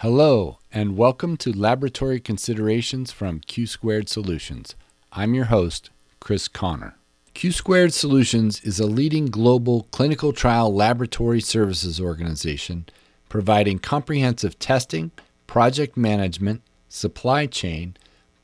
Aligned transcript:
Hello, 0.00 0.56
and 0.72 0.96
welcome 0.96 1.36
to 1.36 1.52
Laboratory 1.52 2.20
Considerations 2.20 3.12
from 3.12 3.40
Q 3.40 3.66
Squared 3.66 4.08
Solutions. 4.08 4.74
I'm 5.12 5.34
your 5.34 5.44
host, 5.44 5.90
Chris 6.20 6.48
Connor. 6.48 6.94
Q 7.34 7.52
Squared 7.52 7.92
Solutions 7.92 8.62
is 8.62 8.80
a 8.80 8.86
leading 8.86 9.26
global 9.26 9.88
clinical 9.90 10.32
trial 10.32 10.74
laboratory 10.74 11.42
services 11.42 12.00
organization 12.00 12.86
providing 13.28 13.78
comprehensive 13.78 14.58
testing, 14.58 15.10
project 15.46 15.98
management, 15.98 16.62
supply 16.88 17.44
chain, 17.44 17.94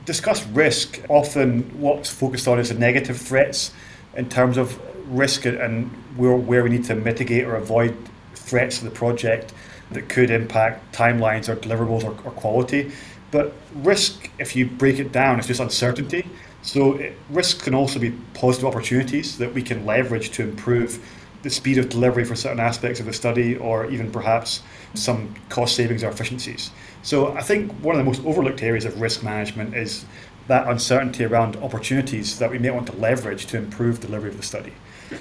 discuss 0.06 0.44
risk, 0.48 1.00
often 1.10 1.80
what's 1.80 2.10
focused 2.10 2.48
on 2.48 2.58
is 2.58 2.70
the 2.70 2.76
negative 2.76 3.18
threats 3.18 3.72
in 4.16 4.28
terms 4.30 4.58
of 4.58 4.82
risk 5.10 5.46
and 5.46 5.90
where, 6.16 6.36
where 6.36 6.64
we 6.64 6.70
need 6.70 6.84
to 6.86 6.96
mitigate 6.96 7.46
or 7.46 7.56
avoid 7.56 7.96
threats 8.36 8.80
to 8.80 8.86
the 8.86 8.92
project 8.92 9.54
that 9.92 10.10
could 10.10 10.30
impact 10.30 10.94
timelines 10.96 11.48
or 11.48 11.56
deliverables 11.56 12.04
or, 12.04 12.12
or 12.26 12.32
quality. 12.32 12.92
But 13.32 13.54
risk, 13.76 14.30
if 14.40 14.56
you 14.56 14.68
break 14.68 15.00
it 15.00 15.12
down, 15.12 15.40
is 15.40 15.48
just 15.48 15.60
uncertainty. 15.60 16.28
So 16.62 16.94
it, 16.94 17.18
risk 17.30 17.64
can 17.64 17.74
also 17.74 18.00
be 18.00 18.12
positive 18.34 18.68
opportunities 18.68 19.38
that 19.38 19.54
we 19.54 19.62
can 19.62 19.86
leverage 19.86 20.32
to 20.32 20.44
improve 20.44 21.06
the 21.44 21.50
speed 21.50 21.78
of 21.78 21.90
delivery 21.90 22.26
for 22.26 22.36
certain 22.36 22.60
aspects 22.60 23.00
of 23.00 23.06
the 23.06 23.14
study 23.14 23.56
or 23.58 23.90
even 23.90 24.12
perhaps 24.12 24.64
some 24.94 25.34
cost 25.50 25.76
savings 25.76 26.04
or 26.04 26.10
efficiencies. 26.10 26.72
So 27.04 27.34
I 27.34 27.42
think 27.42 27.72
one 27.84 27.96
of 27.96 28.00
the 28.00 28.06
most 28.06 28.26
overlooked 28.26 28.64
areas 28.64 28.86
of 28.86 29.00
risk 29.00 29.24
management 29.24 29.76
is 29.76 30.06
that 30.48 30.68
uncertainty 30.68 31.26
around 31.26 31.56
opportunities 31.58 32.40
that 32.40 32.50
we 32.50 32.58
may 32.58 32.72
want 32.72 32.88
to 32.88 32.94
leverage 32.94 33.46
to 33.48 33.58
improve 33.58 34.00
delivery 34.00 34.30
of 34.30 34.38
the 34.38 34.44
study. 34.44 34.74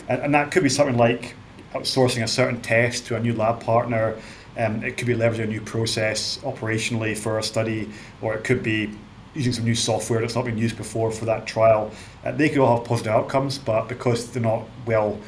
And, 0.08 0.22
and 0.22 0.34
that 0.34 0.50
could 0.50 0.62
be 0.62 0.68
something 0.68 0.96
like 0.96 1.34
outsourcing 1.74 2.22
a 2.22 2.28
certain 2.28 2.60
test 2.60 3.06
to 3.06 3.16
a 3.16 3.20
new 3.20 3.34
lab 3.34 3.60
partner. 3.60 4.16
Um, 4.58 4.82
it 4.82 4.96
could 4.96 5.06
be 5.06 5.14
leveraging 5.14 5.44
a 5.44 5.46
new 5.46 5.60
process 5.60 6.38
operationally 6.38 7.16
for 7.16 7.38
a 7.38 7.42
study, 7.42 7.90
or 8.22 8.34
it 8.34 8.44
could 8.44 8.62
be 8.62 8.90
using 9.34 9.52
some 9.52 9.64
new 9.64 9.74
software 9.74 10.20
that's 10.20 10.34
not 10.34 10.46
been 10.46 10.56
used 10.56 10.76
before 10.76 11.10
for 11.10 11.26
that 11.26 11.46
trial. 11.46 11.90
Uh, 12.24 12.32
they 12.32 12.48
could 12.48 12.58
all 12.58 12.78
have 12.78 12.86
positive 12.86 13.12
outcomes, 13.12 13.58
but 13.58 13.86
because 13.86 14.30
they're 14.30 14.42
not 14.42 14.64
well 14.86 15.18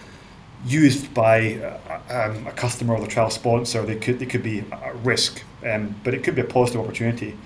used 0.66 1.12
by 1.14 1.54
uh, 1.56 2.00
um, 2.10 2.46
a 2.46 2.52
customer 2.52 2.94
or 2.94 3.00
the 3.00 3.06
trial 3.06 3.30
sponsor, 3.30 3.82
they 3.82 3.96
could 3.96 4.18
they 4.18 4.26
could 4.26 4.42
be 4.42 4.60
at 4.72 4.96
risk. 5.04 5.42
Um, 5.64 5.94
but 6.04 6.14
it 6.14 6.24
could 6.24 6.34
be 6.34 6.40
a 6.40 6.46
positive 6.46 6.80
opportunity. 6.80 7.36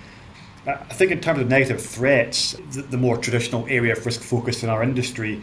Uh, 0.65 0.71
I 0.71 0.93
think 0.93 1.11
in 1.11 1.19
terms 1.19 1.41
of 1.41 1.49
negative 1.49 1.81
threats, 1.81 2.55
the, 2.71 2.83
the 2.83 2.97
more 2.97 3.17
traditional 3.17 3.65
area 3.67 3.93
of 3.93 4.05
risk 4.05 4.21
focus 4.21 4.63
in 4.63 4.69
our 4.69 4.83
industry 4.83 5.41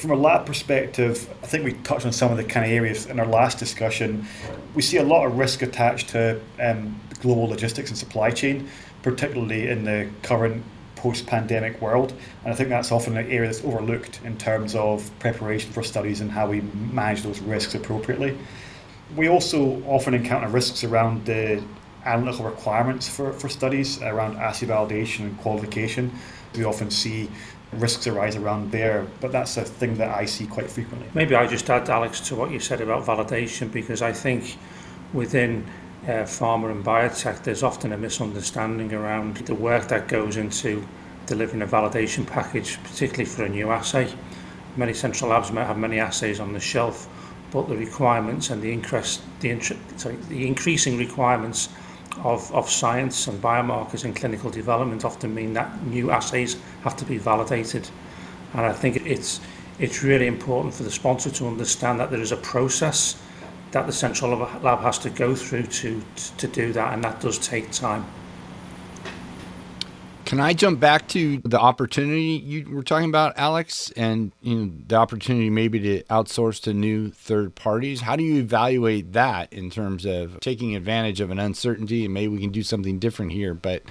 from 0.00 0.12
a 0.12 0.16
lab 0.16 0.46
perspective, 0.46 1.28
I 1.42 1.46
think 1.46 1.62
we 1.62 1.74
touched 1.74 2.06
on 2.06 2.12
some 2.12 2.30
of 2.30 2.38
the 2.38 2.44
kind 2.44 2.64
of 2.64 2.72
areas 2.72 3.04
in 3.04 3.20
our 3.20 3.26
last 3.26 3.58
discussion. 3.58 4.26
We 4.74 4.80
see 4.80 4.96
a 4.96 5.02
lot 5.04 5.26
of 5.26 5.36
risk 5.36 5.60
attached 5.60 6.08
to 6.10 6.40
um, 6.58 6.98
global 7.20 7.44
logistics 7.48 7.90
and 7.90 7.98
supply 7.98 8.30
chain, 8.30 8.68
particularly 9.02 9.68
in 9.68 9.84
the 9.84 10.08
current 10.22 10.64
post 10.96 11.26
pandemic 11.26 11.82
world. 11.82 12.14
And 12.44 12.52
I 12.52 12.56
think 12.56 12.70
that's 12.70 12.90
often 12.90 13.16
an 13.18 13.30
area 13.30 13.50
that's 13.50 13.62
overlooked 13.62 14.20
in 14.24 14.38
terms 14.38 14.74
of 14.74 15.10
preparation 15.18 15.70
for 15.70 15.82
studies 15.82 16.22
and 16.22 16.30
how 16.30 16.48
we 16.48 16.62
manage 16.92 17.22
those 17.22 17.40
risks 17.40 17.74
appropriately. 17.74 18.38
We 19.16 19.28
also 19.28 19.82
often 19.86 20.14
encounter 20.14 20.48
risks 20.48 20.82
around 20.82 21.26
the 21.26 21.62
analytical 22.06 22.46
requirements 22.46 23.06
for, 23.06 23.34
for 23.34 23.50
studies, 23.50 24.00
around 24.00 24.38
assay 24.38 24.66
validation 24.66 25.20
and 25.20 25.38
qualification. 25.40 26.10
We 26.54 26.64
often 26.64 26.90
see 26.90 27.28
risks 27.72 28.06
arise 28.06 28.36
around 28.36 28.70
there. 28.70 29.06
But 29.20 29.32
that's 29.32 29.56
a 29.56 29.64
thing 29.64 29.96
that 29.96 30.16
I 30.16 30.24
see 30.24 30.46
quite 30.46 30.70
frequently. 30.70 31.08
Maybe 31.14 31.34
I 31.34 31.46
just 31.46 31.68
add, 31.70 31.88
Alex, 31.88 32.20
to 32.28 32.34
what 32.34 32.50
you 32.50 32.60
said 32.60 32.80
about 32.80 33.04
validation, 33.04 33.70
because 33.70 34.02
I 34.02 34.12
think 34.12 34.56
within 35.12 35.66
uh, 36.04 36.24
pharma 36.24 36.70
and 36.70 36.84
biotech, 36.84 37.42
there's 37.42 37.62
often 37.62 37.92
a 37.92 37.96
misunderstanding 37.96 38.92
around 38.92 39.36
the 39.38 39.54
work 39.54 39.88
that 39.88 40.08
goes 40.08 40.36
into 40.36 40.86
delivering 41.26 41.62
a 41.62 41.66
validation 41.66 42.26
package, 42.26 42.82
particularly 42.82 43.24
for 43.24 43.44
a 43.44 43.48
new 43.48 43.70
assay. 43.70 44.12
Many 44.76 44.94
central 44.94 45.30
labs 45.30 45.52
might 45.52 45.66
have 45.66 45.78
many 45.78 45.98
assays 45.98 46.40
on 46.40 46.52
the 46.52 46.60
shelf, 46.60 47.08
but 47.50 47.68
the 47.68 47.76
requirements 47.76 48.50
and 48.50 48.62
the, 48.62 48.72
increase, 48.72 49.20
the, 49.40 49.60
sorry, 49.96 50.16
the 50.28 50.46
increasing 50.46 50.96
requirements 50.96 51.68
of, 52.18 52.52
of 52.52 52.68
science 52.68 53.26
and 53.26 53.40
biomarkers 53.42 54.04
in 54.04 54.14
clinical 54.14 54.50
development 54.50 55.04
often 55.04 55.34
mean 55.34 55.52
that 55.54 55.82
new 55.86 56.10
assays 56.10 56.56
have 56.82 56.96
to 56.96 57.04
be 57.04 57.18
validated. 57.18 57.88
And 58.52 58.62
I 58.62 58.72
think 58.72 58.96
it's, 59.06 59.40
it's 59.78 60.02
really 60.02 60.26
important 60.26 60.74
for 60.74 60.82
the 60.82 60.90
sponsor 60.90 61.30
to 61.30 61.46
understand 61.46 62.00
that 62.00 62.10
there 62.10 62.20
is 62.20 62.32
a 62.32 62.36
process 62.36 63.20
that 63.70 63.86
the 63.86 63.92
central 63.92 64.36
lab 64.62 64.80
has 64.80 64.98
to 64.98 65.10
go 65.10 65.34
through 65.34 65.62
to, 65.62 66.02
to, 66.16 66.36
to 66.36 66.46
do 66.48 66.72
that, 66.72 66.92
and 66.92 67.04
that 67.04 67.20
does 67.20 67.38
take 67.38 67.70
time. 67.70 68.04
Can 70.30 70.38
I 70.38 70.52
jump 70.52 70.78
back 70.78 71.08
to 71.08 71.38
the 71.38 71.58
opportunity 71.58 72.40
you 72.46 72.64
were 72.70 72.84
talking 72.84 73.08
about, 73.08 73.36
Alex, 73.36 73.90
and 73.96 74.30
you 74.40 74.54
know, 74.54 74.72
the 74.86 74.94
opportunity 74.94 75.50
maybe 75.50 75.80
to 75.80 76.02
outsource 76.04 76.62
to 76.62 76.72
new 76.72 77.10
third 77.10 77.56
parties? 77.56 78.00
How 78.00 78.14
do 78.14 78.22
you 78.22 78.38
evaluate 78.38 79.12
that 79.14 79.52
in 79.52 79.70
terms 79.70 80.06
of 80.06 80.38
taking 80.38 80.76
advantage 80.76 81.20
of 81.20 81.32
an 81.32 81.40
uncertainty 81.40 82.04
and 82.04 82.14
maybe 82.14 82.28
we 82.28 82.38
can 82.40 82.52
do 82.52 82.62
something 82.62 83.00
different 83.00 83.32
here? 83.32 83.54
But 83.54 83.82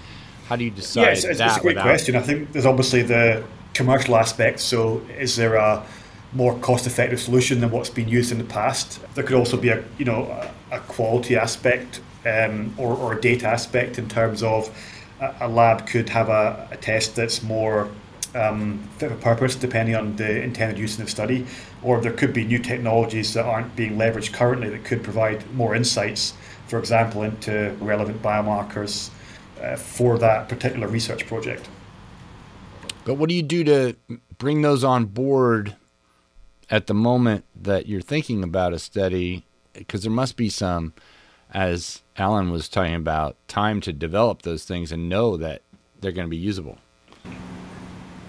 how 0.48 0.56
do 0.56 0.64
you 0.64 0.72
decide? 0.72 1.02
Yeah, 1.02 1.10
it's, 1.10 1.26
it's, 1.26 1.42
it's 1.42 1.58
a 1.58 1.60
great 1.60 1.76
without... 1.76 1.84
question. 1.84 2.16
I 2.16 2.22
think 2.22 2.54
there's 2.54 2.66
obviously 2.66 3.02
the 3.02 3.44
commercial 3.74 4.16
aspect. 4.16 4.62
So, 4.62 5.00
is 5.18 5.36
there 5.36 5.56
a 5.56 5.86
more 6.32 6.58
cost-effective 6.60 7.20
solution 7.20 7.60
than 7.60 7.70
what's 7.70 7.90
been 7.90 8.08
used 8.08 8.32
in 8.32 8.38
the 8.38 8.46
past? 8.46 9.02
There 9.14 9.26
could 9.26 9.36
also 9.36 9.58
be 9.58 9.72
a 9.72 9.84
you 9.98 10.06
know 10.06 10.24
a, 10.72 10.78
a 10.78 10.80
quality 10.80 11.36
aspect 11.36 12.00
um, 12.26 12.74
or, 12.78 12.96
or 12.96 13.18
a 13.18 13.20
data 13.20 13.46
aspect 13.46 14.00
in 14.00 14.08
terms 14.08 14.42
of 14.42 14.74
a 15.40 15.48
lab 15.48 15.88
could 15.88 16.10
have 16.10 16.30
a, 16.30 16.68
a 16.72 16.78
test 16.78 17.16
that's 17.16 17.44
more 17.44 17.90
um, 18.36 18.80
fit 18.98 19.12
for 19.12 19.18
purpose 19.18 19.56
depending 19.56 19.96
on 19.96 20.16
the 20.16 20.42
intended 20.44 20.78
use 20.78 20.98
in 20.98 21.06
the 21.06 21.10
study, 21.10 21.46
or 21.84 22.00
there 22.00 22.14
could 22.14 22.34
be 22.34 22.46
new 22.46 22.60
technologies 22.60 23.34
that 23.34 23.46
aren't 23.46 23.76
being 23.76 23.98
leveraged 23.98 24.34
currently 24.34 24.70
that 24.70 24.84
could 24.84 25.04
provide 25.04 25.50
more 25.54 25.76
insights, 25.76 26.34
for 26.68 26.80
example, 26.80 27.24
into 27.24 27.76
relevant 27.80 28.22
biomarkers 28.22 29.10
uh, 29.62 29.76
for 29.76 30.18
that 30.18 30.48
particular 30.48 30.88
research 30.88 31.26
project. 31.28 31.68
But 33.06 33.16
what 33.16 33.30
do 33.30 33.36
you 33.36 33.44
do 33.44 33.64
to 33.64 33.96
bring 34.38 34.62
those 34.62 34.84
on 34.84 35.06
board 35.06 35.76
at 36.70 36.88
the 36.88 36.94
moment 36.94 37.46
that 37.60 37.88
you're 37.88 38.02
thinking 38.02 38.44
about 38.44 38.74
a 38.74 38.80
study? 38.80 39.46
Because 39.74 40.04
there 40.04 40.12
must 40.12 40.36
be 40.36 40.50
some 40.50 40.94
as 41.54 42.02
Alan 42.18 42.52
was 42.52 42.70
talking 42.70 42.96
about, 42.96 43.36
time 43.48 43.82
to 43.82 43.94
develop 43.94 44.44
those 44.44 44.66
things 44.66 44.92
and 44.92 45.10
know 45.10 45.38
that 45.38 45.62
they're 46.00 46.12
going 46.12 46.28
to 46.28 46.30
be 46.30 46.38
usable. 46.38 46.78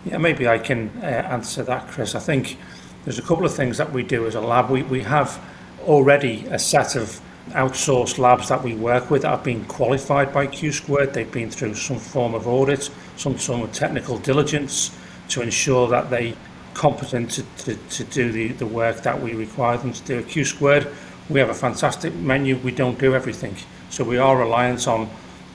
Yeah, 0.05 0.19
maybe 0.19 0.49
I 0.49 0.59
can 0.59 0.91
uh, 1.03 1.07
answer 1.07 1.63
that, 1.65 1.89
Chris. 1.89 2.15
I 2.15 2.21
think 2.21 2.57
there's 3.05 3.19
a 3.19 3.23
couple 3.23 3.45
of 3.45 3.55
things 3.55 3.77
that 3.79 3.93
we 3.93 4.03
do 4.03 4.27
as 4.27 4.35
a 4.35 4.41
lab. 4.41 4.71
We, 4.71 4.83
we 4.83 5.03
have 5.03 5.43
already 5.87 6.47
a 6.47 6.59
set 6.59 6.97
of 6.97 7.21
outsourced 7.51 8.19
labs 8.19 8.49
that 8.49 8.63
we 8.63 8.75
work 8.75 9.11
with 9.11 9.23
that 9.23 9.31
have 9.31 9.45
been 9.45 9.65
qualified 9.65 10.33
by 10.33 10.47
Q 10.47 10.73
Squared. 10.73 11.13
They've 11.13 11.31
been 11.31 11.51
through 11.51 11.75
some 11.75 11.99
form 11.99 12.35
of 12.35 12.47
audit, 12.47 12.91
some 13.17 13.35
form 13.35 13.63
of 13.63 13.73
technical 13.73 14.19
diligence 14.19 14.97
to 15.29 15.43
ensure 15.43 15.89
that 15.89 16.11
they 16.11 16.35
competent 16.75 17.31
to, 17.33 17.43
to, 17.59 17.75
to 17.75 18.05
do 18.05 18.33
the, 18.33 18.49
the 18.49 18.67
work 18.67 19.03
that 19.03 19.21
we 19.21 19.35
require 19.35 19.77
them 19.77 19.93
to 19.93 20.03
do. 20.05 20.23
Q 20.23 20.45
Squared, 20.45 20.89
we 21.31 21.41
have 21.41 21.49
a 21.49 21.55
fantastic 21.55 22.15
menu. 22.15 22.57
We 22.59 22.73
don't 22.73 22.99
do 22.99 23.15
everything. 23.15 23.57
So 23.89 24.05
we 24.05 24.19
are 24.19 24.37
reliant 24.37 24.87
on 24.87 25.09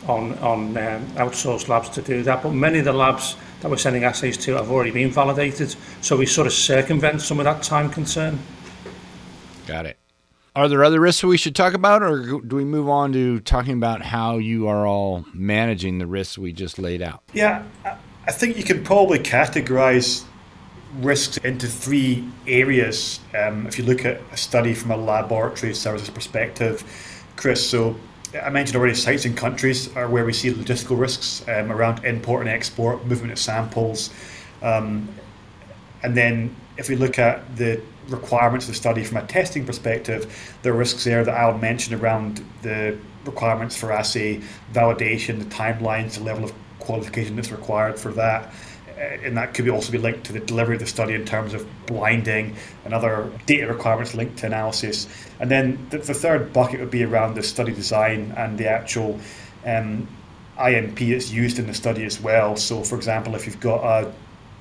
on, 0.08 0.38
on 0.38 0.78
um, 0.78 1.06
outsourced 1.16 1.68
labs 1.68 1.90
to 1.90 2.02
do 2.02 2.22
that. 2.24 2.44
But 2.44 2.52
many 2.52 2.80
of 2.80 2.86
the 2.86 2.94
labs 2.94 3.36
that 3.62 3.70
we're 3.70 3.78
sending 3.78 4.04
assays 4.04 4.38
to 4.38 4.54
have 4.54 4.70
already 4.70 4.92
been 4.92 5.10
validated. 5.10 5.76
So 6.02 6.16
we 6.16 6.26
sort 6.26 6.46
of 6.48 6.54
circumvent 6.54 7.22
some 7.22 7.40
of 7.40 7.46
that 7.46 7.64
time 7.64 7.90
concern. 7.90 8.40
Got 9.66 9.88
it. 9.88 9.98
Are 10.56 10.70
there 10.70 10.84
other 10.84 11.02
risks 11.02 11.24
we 11.24 11.38
should 11.38 11.56
talk 11.56 11.74
about, 11.74 12.02
or 12.02 12.40
do 12.40 12.56
we 12.56 12.64
move 12.64 12.88
on 12.88 13.12
to 13.12 13.42
talking 13.42 13.74
about 13.74 14.02
how 14.02 14.38
you 14.38 14.70
are 14.70 14.88
all 14.88 15.26
managing 15.34 15.98
the 15.98 16.08
risks 16.08 16.38
we 16.38 16.54
just 16.54 16.80
laid 16.80 17.02
out? 17.02 17.24
Yeah, 17.34 17.64
I 18.26 18.32
think 18.32 18.56
you 18.56 18.64
can 18.64 18.82
probably 18.84 19.20
categorize 19.20 20.24
risks 21.00 21.38
into 21.38 21.68
three 21.68 22.28
areas. 22.48 23.20
Um, 23.38 23.68
if 23.68 23.78
you 23.78 23.86
look 23.86 24.06
at 24.06 24.22
a 24.32 24.38
study 24.38 24.74
from 24.74 24.92
a 24.92 24.98
laboratory 24.98 25.74
services 25.74 26.10
perspective, 26.10 26.84
Chris, 27.36 27.68
so 27.68 27.96
I 28.44 28.50
mentioned 28.50 28.76
already 28.78 28.96
sites 28.96 29.26
and 29.26 29.36
countries 29.38 29.96
are 29.96 30.08
where 30.08 30.26
we 30.26 30.34
see 30.34 30.52
logistical 30.52 31.00
risks 31.00 31.48
um, 31.48 31.72
around 31.72 32.04
import 32.06 32.42
and 32.42 32.50
export, 32.50 33.06
movement 33.06 33.32
of 33.32 33.40
samples. 33.40 34.10
Um, 34.62 35.10
and 36.04 36.16
then 36.16 36.56
if 36.78 36.90
we 36.90 36.96
look 36.96 37.20
at 37.20 37.56
the 37.56 37.82
requirements 38.08 38.66
of 38.66 38.74
the 38.74 38.78
study 38.78 39.04
from 39.04 39.18
a 39.18 39.26
testing 39.26 39.66
perspective, 39.66 40.58
there 40.62 40.74
are 40.74 40.78
risks 40.78 41.04
there 41.04 41.24
that 41.24 41.36
I'll 41.36 41.58
mention 41.58 41.94
around 41.94 42.46
the 42.62 42.98
requirements 43.26 43.76
for 43.76 43.92
assay 43.92 44.42
validation, 44.74 45.40
the 45.40 45.46
timelines, 45.46 46.18
the 46.18 46.24
level 46.24 46.44
of 46.44 46.54
qualification 46.80 47.36
that's 47.36 47.52
required 47.52 47.98
for 48.00 48.12
that. 48.14 48.54
Uh, 48.98 49.02
and 49.24 49.38
that 49.38 49.54
could 49.54 49.68
also 49.68 49.92
be 49.92 49.98
linked 49.98 50.24
to 50.26 50.34
the 50.34 50.40
delivery 50.40 50.76
of 50.76 50.80
the 50.80 50.88
study 50.88 51.14
in 51.14 51.26
terms 51.26 51.54
of 51.54 51.68
blinding 51.86 52.56
and 52.86 52.94
other 52.94 53.30
data 53.46 53.68
requirements 53.68 54.14
linked 54.14 54.38
to 54.38 54.46
analysis. 54.46 55.08
And 55.40 55.52
then 55.52 55.86
the, 55.90 55.98
the 55.98 56.14
third 56.14 56.54
bucket 56.54 56.80
would 56.80 56.92
be 56.92 57.04
around 57.04 57.36
the 57.36 57.44
study 57.44 57.74
design 57.74 58.34
and 58.38 58.58
the 58.58 58.70
actual 58.70 59.20
um, 59.66 60.08
IMP 60.58 61.00
that's 61.00 61.30
used 61.30 61.60
in 61.60 61.68
the 61.68 61.74
study 61.74 62.06
as 62.06 62.22
well. 62.22 62.56
So, 62.56 62.84
for 62.84 62.96
example, 62.96 63.36
if 63.36 63.46
you've 63.46 63.60
got 63.60 63.84
a 63.84 64.14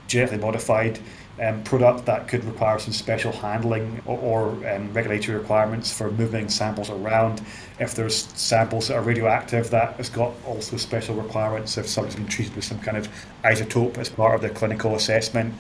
genetically 0.09 0.39
modified 0.39 0.99
um, 1.43 1.63
product 1.65 2.07
that 2.07 2.29
could 2.29 2.45
require 2.45 2.79
some 2.79 2.93
special 2.93 3.33
handling 3.33 4.01
or, 4.07 4.19
or 4.19 4.49
um, 4.69 4.93
regulatory 4.93 5.39
requirements 5.39 5.97
for 5.97 6.11
moving 6.13 6.49
samples 6.49 6.91
around. 6.91 7.43
If 7.81 7.95
there's 7.95 8.27
samples 8.39 8.89
that 8.89 8.97
are 8.97 9.03
radioactive, 9.03 9.71
that 9.71 9.95
has 9.95 10.09
got 10.09 10.33
also 10.47 10.77
special 10.77 11.17
requirements 11.17 11.77
if 11.77 11.89
somebody's 11.89 12.17
been 12.17 12.29
treated 12.29 12.55
with 12.55 12.65
some 12.65 12.79
kind 12.79 12.97
of 12.97 13.09
isotope 13.43 13.99
as 13.99 14.09
part 14.09 14.37
of 14.37 14.43
the 14.43 14.51
clinical 14.51 14.95
assessment. 14.95 15.55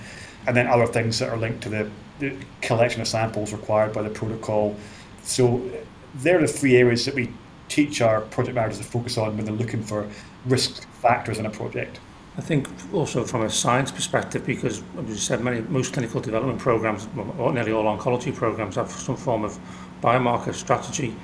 And 0.46 0.56
then 0.56 0.66
other 0.66 0.86
things 0.86 1.18
that 1.18 1.30
are 1.30 1.36
linked 1.36 1.62
to 1.62 1.68
the, 1.68 1.90
the 2.20 2.36
collection 2.60 3.00
of 3.00 3.08
samples 3.08 3.52
required 3.52 3.92
by 3.92 4.02
the 4.02 4.10
protocol. 4.10 4.76
So 5.22 5.68
they're 6.16 6.40
the 6.40 6.46
three 6.46 6.76
areas 6.76 7.04
that 7.06 7.14
we 7.14 7.32
teach 7.68 8.00
our 8.00 8.20
project 8.20 8.54
managers 8.54 8.78
to 8.78 8.84
focus 8.84 9.18
on 9.18 9.36
when 9.36 9.44
they're 9.44 9.54
looking 9.54 9.82
for 9.82 10.06
risk 10.46 10.86
factors 11.00 11.38
in 11.38 11.46
a 11.46 11.50
project. 11.50 11.98
I 12.36 12.40
think 12.40 12.68
also 12.92 13.22
from 13.22 13.42
a 13.42 13.50
science 13.50 13.92
perspective, 13.92 14.44
because 14.44 14.82
as 14.98 15.08
you 15.08 15.14
said, 15.14 15.40
many, 15.40 15.60
most 15.60 15.92
clinical 15.92 16.20
development 16.20 16.58
programs, 16.58 17.06
or 17.38 17.52
nearly 17.52 17.70
all 17.72 17.84
oncology 17.84 18.34
programs, 18.34 18.74
have 18.74 18.90
some 18.90 19.16
form 19.16 19.44
of 19.44 19.56
biomarker 20.02 20.52
strategy. 20.52 21.14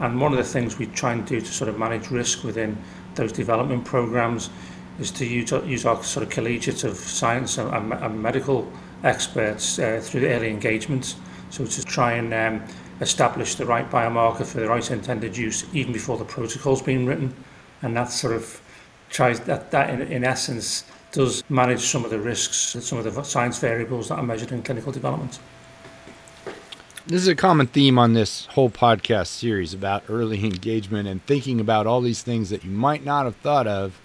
And 0.00 0.20
one 0.20 0.32
of 0.32 0.38
the 0.38 0.44
things 0.44 0.76
we 0.78 0.86
try 0.86 1.12
and 1.12 1.24
do 1.24 1.40
to 1.40 1.46
sort 1.46 1.68
of 1.68 1.78
manage 1.78 2.10
risk 2.10 2.42
within 2.42 2.76
those 3.14 3.32
development 3.32 3.84
programs 3.84 4.50
is 4.98 5.10
to 5.12 5.24
use, 5.24 5.52
use 5.52 5.86
our 5.86 6.02
sort 6.02 6.26
of 6.26 6.30
collegiate 6.30 6.82
of 6.84 6.96
science 6.96 7.58
and, 7.58 7.72
and, 7.72 7.92
and 7.92 8.20
medical 8.20 8.70
experts 9.04 9.78
uh, 9.78 10.00
through 10.02 10.26
early 10.26 10.50
engagement. 10.50 11.14
So 11.50 11.64
to 11.64 11.84
try 11.84 12.14
and 12.14 12.34
um, 12.34 12.64
establish 13.00 13.54
the 13.54 13.66
right 13.66 13.88
biomarker 13.88 14.44
for 14.44 14.58
the 14.58 14.68
right 14.68 14.90
intended 14.90 15.36
use 15.36 15.64
even 15.72 15.92
before 15.92 16.18
the 16.18 16.24
protocol's 16.24 16.82
been 16.82 17.06
written. 17.06 17.34
And 17.82 17.96
that's 17.96 18.18
sort 18.18 18.34
of 18.34 18.60
tries 19.10 19.40
that, 19.40 19.70
that 19.70 19.90
in, 19.90 20.02
in 20.02 20.24
essence 20.24 20.84
does 21.12 21.42
manage 21.48 21.80
some 21.80 22.04
of 22.04 22.10
the 22.10 22.18
risks, 22.18 22.74
and 22.74 22.84
some 22.84 22.98
of 22.98 23.04
the 23.04 23.22
science 23.22 23.58
variables 23.58 24.08
that 24.08 24.16
are 24.16 24.22
measured 24.22 24.52
in 24.52 24.62
clinical 24.62 24.92
development. 24.92 25.38
This 27.06 27.22
is 27.22 27.28
a 27.28 27.36
common 27.36 27.68
theme 27.68 27.98
on 27.98 28.14
this 28.14 28.46
whole 28.46 28.68
podcast 28.68 29.28
series 29.28 29.72
about 29.72 30.02
early 30.08 30.44
engagement 30.44 31.08
and 31.08 31.24
thinking 31.24 31.60
about 31.60 31.86
all 31.86 32.00
these 32.00 32.22
things 32.22 32.50
that 32.50 32.64
you 32.64 32.70
might 32.70 33.04
not 33.04 33.24
have 33.24 33.36
thought 33.36 33.66
of 33.66 34.00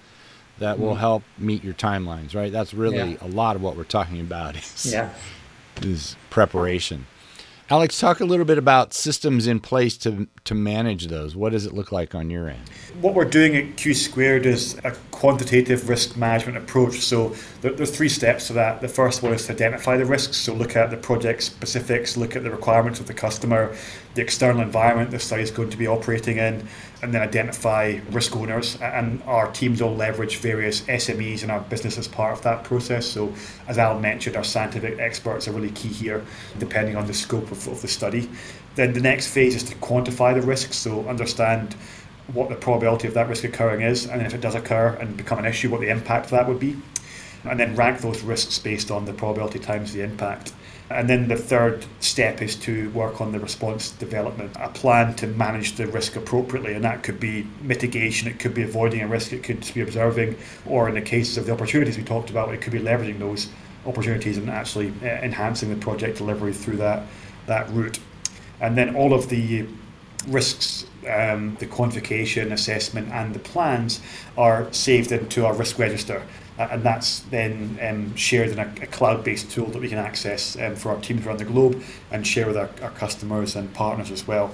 that 0.59 0.79
will 0.79 0.95
mm. 0.95 0.99
help 0.99 1.23
meet 1.37 1.63
your 1.63 1.73
timelines, 1.73 2.35
right? 2.35 2.51
That's 2.51 2.73
really 2.73 3.13
yeah. 3.13 3.17
a 3.21 3.27
lot 3.27 3.55
of 3.55 3.63
what 3.63 3.75
we're 3.75 3.83
talking 3.83 4.21
about 4.21 4.55
is, 4.55 4.93
yeah. 4.93 5.09
is 5.81 6.15
preparation. 6.29 7.07
Alex, 7.71 7.99
talk 7.99 8.19
a 8.19 8.25
little 8.25 8.45
bit 8.45 8.57
about 8.57 8.93
systems 8.93 9.47
in 9.47 9.59
place 9.59 9.97
to 9.97 10.27
to 10.43 10.55
manage 10.55 11.07
those. 11.07 11.35
What 11.35 11.51
does 11.51 11.65
it 11.65 11.73
look 11.73 11.91
like 11.91 12.15
on 12.15 12.29
your 12.29 12.49
end? 12.49 12.61
What 12.99 13.13
we're 13.13 13.25
doing 13.25 13.55
at 13.55 13.77
Q 13.77 13.93
Squared 13.93 14.45
is 14.45 14.77
a 14.83 14.91
quantitative 15.11 15.87
risk 15.87 16.17
management 16.17 16.57
approach. 16.57 16.95
So 17.01 17.35
there, 17.61 17.73
there's 17.73 17.95
three 17.95 18.09
steps 18.09 18.47
to 18.47 18.53
that. 18.53 18.81
The 18.81 18.87
first 18.87 19.21
one 19.21 19.33
is 19.33 19.45
to 19.45 19.53
identify 19.53 19.97
the 19.97 20.05
risks. 20.05 20.37
So 20.37 20.53
look 20.53 20.75
at 20.75 20.89
the 20.89 20.97
project 20.97 21.43
specifics, 21.43 22.17
look 22.17 22.35
at 22.35 22.41
the 22.41 22.49
requirements 22.49 22.99
of 22.99 23.05
the 23.05 23.13
customer, 23.13 23.75
the 24.15 24.21
external 24.23 24.63
environment 24.63 25.11
the 25.11 25.19
study 25.19 25.43
is 25.43 25.51
going 25.51 25.69
to 25.69 25.77
be 25.77 25.87
operating 25.87 26.37
in, 26.37 26.67
and 27.03 27.13
then 27.13 27.21
identify 27.21 27.99
risk 28.09 28.35
owners. 28.35 28.81
And 28.81 29.21
our 29.23 29.51
teams 29.51 29.79
all 29.79 29.95
leverage 29.95 30.37
various 30.37 30.81
SMEs 30.81 31.43
in 31.43 31.51
our 31.51 31.59
business 31.61 31.99
as 31.99 32.07
part 32.07 32.33
of 32.33 32.41
that 32.41 32.63
process. 32.63 33.05
So, 33.05 33.31
as 33.67 33.77
Al 33.77 33.99
mentioned, 33.99 34.35
our 34.35 34.43
scientific 34.43 34.99
experts 34.99 35.47
are 35.47 35.51
really 35.51 35.71
key 35.71 35.89
here, 35.89 36.25
depending 36.57 36.95
on 36.95 37.05
the 37.05 37.13
scope 37.13 37.51
of, 37.51 37.67
of 37.67 37.81
the 37.81 37.87
study. 37.87 38.27
Then 38.75 38.93
the 38.93 39.01
next 39.01 39.27
phase 39.27 39.55
is 39.55 39.63
to 39.63 39.75
quantify 39.75 40.33
the 40.39 40.45
risks. 40.45 40.77
So, 40.77 41.07
understand 41.07 41.75
what 42.33 42.49
the 42.49 42.55
probability 42.55 43.07
of 43.07 43.13
that 43.15 43.27
risk 43.27 43.43
occurring 43.43 43.81
is, 43.81 44.05
and 44.05 44.21
if 44.21 44.33
it 44.33 44.41
does 44.41 44.55
occur 44.55 44.89
and 44.99 45.17
become 45.17 45.39
an 45.39 45.45
issue, 45.45 45.69
what 45.69 45.81
the 45.81 45.89
impact 45.89 46.25
of 46.25 46.31
that 46.31 46.47
would 46.47 46.59
be. 46.59 46.77
And 47.43 47.59
then 47.59 47.75
rank 47.75 47.99
those 47.99 48.21
risks 48.21 48.59
based 48.59 48.91
on 48.91 49.05
the 49.05 49.13
probability 49.13 49.59
times 49.59 49.93
the 49.93 50.01
impact. 50.01 50.53
And 50.91 51.09
then 51.09 51.27
the 51.27 51.37
third 51.37 51.85
step 51.99 52.41
is 52.41 52.55
to 52.57 52.89
work 52.91 53.21
on 53.21 53.31
the 53.31 53.39
response 53.39 53.91
development, 53.91 54.55
a 54.59 54.69
plan 54.69 55.15
to 55.15 55.27
manage 55.27 55.73
the 55.73 55.87
risk 55.87 56.15
appropriately. 56.15 56.73
And 56.73 56.83
that 56.83 57.01
could 57.01 57.19
be 57.19 57.47
mitigation, 57.61 58.27
it 58.27 58.39
could 58.39 58.53
be 58.53 58.63
avoiding 58.63 59.01
a 59.01 59.07
risk, 59.07 59.31
it 59.33 59.43
could 59.43 59.65
be 59.73 59.81
observing, 59.81 60.37
or 60.65 60.89
in 60.89 60.95
the 60.95 61.01
cases 61.01 61.37
of 61.37 61.45
the 61.45 61.53
opportunities 61.53 61.97
we 61.97 62.03
talked 62.03 62.29
about, 62.29 62.53
it 62.53 62.61
could 62.61 62.73
be 62.73 62.79
leveraging 62.79 63.19
those 63.19 63.49
opportunities 63.85 64.37
and 64.37 64.49
actually 64.49 64.93
uh, 65.01 65.05
enhancing 65.05 65.69
the 65.69 65.75
project 65.77 66.17
delivery 66.17 66.53
through 66.53 66.77
that, 66.77 67.03
that 67.47 67.69
route. 67.71 67.99
And 68.61 68.77
then 68.77 68.95
all 68.95 69.13
of 69.13 69.27
the 69.27 69.67
risks, 70.27 70.85
um, 71.09 71.57
the 71.59 71.65
quantification, 71.65 72.53
assessment, 72.53 73.09
and 73.11 73.33
the 73.33 73.39
plans 73.39 73.99
are 74.37 74.71
saved 74.71 75.11
into 75.11 75.45
our 75.45 75.53
risk 75.53 75.77
register 75.77 76.23
and 76.69 76.83
that's 76.83 77.21
then 77.31 77.77
um, 77.81 78.15
shared 78.15 78.49
in 78.49 78.59
a, 78.59 78.73
a 78.81 78.87
cloud-based 78.87 79.49
tool 79.51 79.65
that 79.67 79.81
we 79.81 79.89
can 79.89 79.97
access 79.97 80.57
um, 80.59 80.75
for 80.75 80.89
our 80.89 81.01
teams 81.01 81.25
around 81.25 81.39
the 81.39 81.45
globe 81.45 81.81
and 82.11 82.25
share 82.25 82.45
with 82.45 82.57
our, 82.57 82.69
our 82.81 82.91
customers 82.91 83.55
and 83.55 83.73
partners 83.73 84.11
as 84.11 84.27
well. 84.27 84.53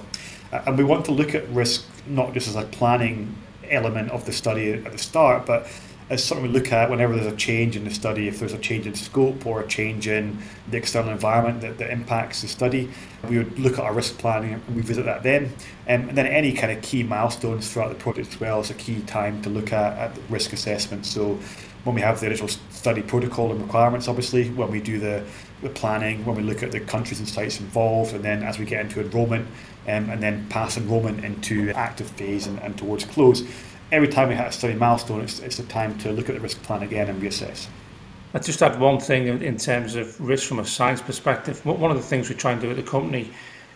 Uh, 0.52 0.62
and 0.66 0.78
we 0.78 0.84
want 0.84 1.04
to 1.04 1.12
look 1.12 1.34
at 1.34 1.46
risk 1.50 1.84
not 2.06 2.32
just 2.32 2.48
as 2.48 2.56
a 2.56 2.62
planning 2.62 3.34
element 3.68 4.10
of 4.10 4.24
the 4.24 4.32
study 4.32 4.72
at 4.72 4.92
the 4.92 4.98
start, 4.98 5.44
but 5.44 5.66
as 6.10 6.24
something 6.24 6.46
we 6.46 6.52
look 6.52 6.72
at 6.72 6.88
whenever 6.88 7.14
there's 7.14 7.30
a 7.30 7.36
change 7.36 7.76
in 7.76 7.84
the 7.84 7.90
study, 7.90 8.28
if 8.28 8.38
there's 8.38 8.54
a 8.54 8.58
change 8.58 8.86
in 8.86 8.94
scope 8.94 9.44
or 9.44 9.60
a 9.60 9.66
change 9.66 10.08
in 10.08 10.38
the 10.70 10.76
external 10.76 11.10
environment 11.10 11.60
that, 11.60 11.76
that 11.78 11.90
impacts 11.90 12.40
the 12.40 12.48
study, 12.48 12.90
we 13.28 13.38
would 13.38 13.58
look 13.58 13.74
at 13.74 13.80
our 13.80 13.92
risk 13.92 14.16
planning 14.18 14.54
and 14.54 14.76
revisit 14.76 15.04
that 15.04 15.22
then. 15.22 15.44
Um, 15.86 16.08
and 16.08 16.16
then 16.16 16.26
any 16.26 16.52
kind 16.52 16.72
of 16.72 16.82
key 16.82 17.02
milestones 17.02 17.70
throughout 17.70 17.90
the 17.90 17.94
project 17.94 18.28
as 18.28 18.40
well 18.40 18.60
is 18.60 18.70
a 18.70 18.74
key 18.74 19.00
time 19.02 19.42
to 19.42 19.50
look 19.50 19.72
at, 19.72 19.98
at 19.98 20.18
risk 20.30 20.52
assessment. 20.54 21.04
So 21.04 21.38
when 21.84 21.94
we 21.94 22.00
have 22.00 22.20
the 22.20 22.26
initial 22.26 22.48
study 22.48 23.02
protocol 23.02 23.52
and 23.52 23.60
requirements, 23.60 24.08
obviously, 24.08 24.50
when 24.50 24.70
we 24.70 24.80
do 24.80 24.98
the, 24.98 25.24
the 25.62 25.70
planning, 25.70 26.24
when 26.24 26.36
we 26.36 26.42
look 26.42 26.62
at 26.62 26.72
the 26.72 26.80
countries 26.80 27.18
and 27.18 27.28
sites 27.28 27.60
involved, 27.60 28.14
and 28.14 28.24
then 28.24 28.42
as 28.42 28.58
we 28.58 28.64
get 28.64 28.80
into 28.80 29.00
enrolment, 29.00 29.46
um, 29.86 30.10
and 30.10 30.22
then 30.22 30.46
pass 30.48 30.76
enrolment 30.76 31.24
into 31.24 31.70
active 31.70 32.08
phase 32.10 32.46
and, 32.46 32.58
and 32.60 32.76
towards 32.76 33.04
close. 33.04 33.42
Every 33.90 34.08
time 34.08 34.28
we 34.28 34.34
hit 34.34 34.46
a 34.46 34.52
study 34.52 34.74
milestone, 34.74 35.22
it's, 35.22 35.40
it's 35.40 35.56
the 35.56 35.62
time 35.64 35.96
to 35.98 36.12
look 36.12 36.28
at 36.28 36.34
the 36.34 36.40
risk 36.40 36.62
plan 36.62 36.82
again 36.82 37.08
and 37.08 37.22
reassess. 37.22 37.68
I 38.34 38.38
just 38.38 38.62
add 38.62 38.78
one 38.78 39.00
thing 39.00 39.26
in, 39.26 39.42
in 39.42 39.56
terms 39.56 39.94
of 39.94 40.20
risk 40.20 40.46
from 40.46 40.58
a 40.58 40.64
science 40.66 41.00
perspective. 41.00 41.64
One 41.64 41.90
of 41.90 41.96
the 41.96 42.02
things 42.02 42.28
we 42.28 42.34
try 42.34 42.52
and 42.52 42.60
do 42.60 42.70
at 42.70 42.76
the 42.76 42.82
company 42.82 43.30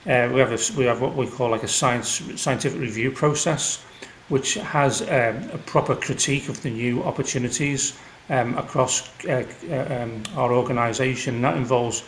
uh, 0.05 0.29
we 0.33 0.41
have 0.41 0.51
a, 0.51 0.77
we 0.77 0.85
have 0.85 1.01
what 1.01 1.15
we 1.15 1.29
call 1.29 1.51
like 1.51 1.63
a 1.63 1.69
science 1.69 2.23
scientific 2.35 2.81
review 2.81 3.13
process, 3.13 3.85
which 4.29 4.55
has 4.55 5.03
um, 5.03 5.09
a 5.53 5.59
proper 5.65 5.95
critique 5.95 6.49
of 6.49 6.61
the 6.63 6.71
new 6.71 7.03
opportunities 7.05 7.97
um, 8.29 8.59
across 8.59 9.09
uh, 9.27 9.45
uh 9.71 10.03
um, 10.03 10.23
our 10.35 10.53
organisation. 10.53 11.41
That 11.43 11.57
involves 11.57 12.03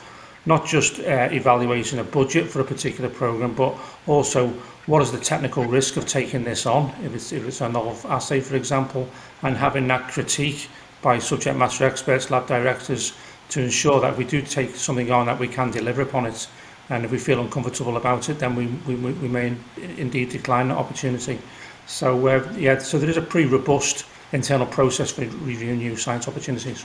not 0.47 0.67
just 0.67 1.01
uh, 1.01 1.29
evaluating 1.33 1.99
a 1.99 2.05
budget 2.05 2.47
for 2.47 2.61
a 2.61 2.65
particular 2.65 3.09
program, 3.09 3.55
but 3.55 3.77
also 4.07 4.49
what 4.87 5.01
is 5.01 5.11
the 5.11 5.19
technical 5.19 5.65
risk 5.65 5.97
of 5.97 6.07
taking 6.07 6.45
this 6.45 6.67
on, 6.67 6.93
if 7.03 7.15
it's, 7.15 7.33
if 7.33 7.47
it's 7.47 7.61
a 7.61 7.69
novel 7.69 7.97
assay, 8.11 8.41
for 8.41 8.57
example, 8.57 9.09
and 9.43 9.57
having 9.57 9.87
that 9.89 10.11
critique 10.11 10.69
by 11.01 11.19
subject 11.19 11.57
matter 11.57 11.85
experts, 11.85 12.31
lab 12.31 12.47
directors, 12.47 13.15
to 13.49 13.63
ensure 13.63 14.01
that 14.01 14.17
we 14.17 14.25
do 14.25 14.43
take 14.43 14.75
something 14.75 15.11
on 15.11 15.27
that 15.27 15.39
we 15.39 15.49
can 15.49 15.71
deliver 15.71 16.03
upon 16.03 16.27
it. 16.27 16.47
And 16.91 17.05
if 17.05 17.11
we 17.11 17.19
feel 17.19 17.41
uncomfortable 17.41 17.97
about 17.97 18.29
it, 18.29 18.39
then 18.39 18.55
we, 18.55 18.67
we, 18.87 18.95
we 18.95 19.29
may 19.29 19.55
indeed 19.97 20.31
decline 20.31 20.69
that 20.69 20.77
opportunity. 20.77 21.39
So, 21.87 22.27
uh, 22.27 22.53
yeah, 22.57 22.79
so 22.79 22.99
there 22.99 23.09
is 23.09 23.17
a 23.17 23.23
pretty 23.23 23.49
robust 23.49 24.05
internal 24.33 24.67
process 24.67 25.13
for 25.13 25.23
reviewing 25.23 25.79
new 25.79 25.97
science 25.97 26.29
opportunities. 26.29 26.85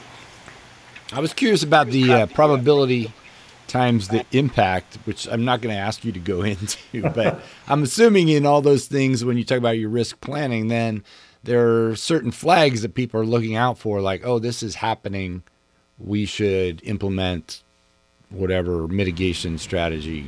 I 1.11 1.19
was 1.19 1.33
curious 1.33 1.63
about 1.63 1.87
the 1.87 2.13
uh, 2.13 2.25
probability 2.27 3.11
times 3.69 4.09
the 4.09 4.25
impact, 4.31 4.97
which 5.05 5.27
I'm 5.27 5.45
not 5.45 5.61
going 5.61 5.73
to 5.73 5.79
ask 5.79 6.03
you 6.03 6.11
to 6.11 6.19
go 6.19 6.41
into, 6.43 7.09
but 7.09 7.39
I'm 7.67 7.83
assuming 7.83 8.27
in 8.29 8.45
all 8.45 8.61
those 8.61 8.87
things, 8.87 9.23
when 9.23 9.37
you 9.37 9.43
talk 9.43 9.57
about 9.57 9.77
your 9.77 9.89
risk 9.89 10.19
planning, 10.21 10.67
then 10.67 11.03
there 11.43 11.87
are 11.87 11.95
certain 11.95 12.31
flags 12.31 12.81
that 12.81 12.93
people 12.95 13.19
are 13.21 13.25
looking 13.25 13.55
out 13.55 13.77
for, 13.77 14.01
like, 14.01 14.25
oh, 14.25 14.39
this 14.39 14.61
is 14.61 14.75
happening. 14.75 15.43
We 15.97 16.25
should 16.25 16.81
implement 16.83 17.63
whatever 18.29 18.87
mitigation 18.87 19.57
strategy. 19.57 20.27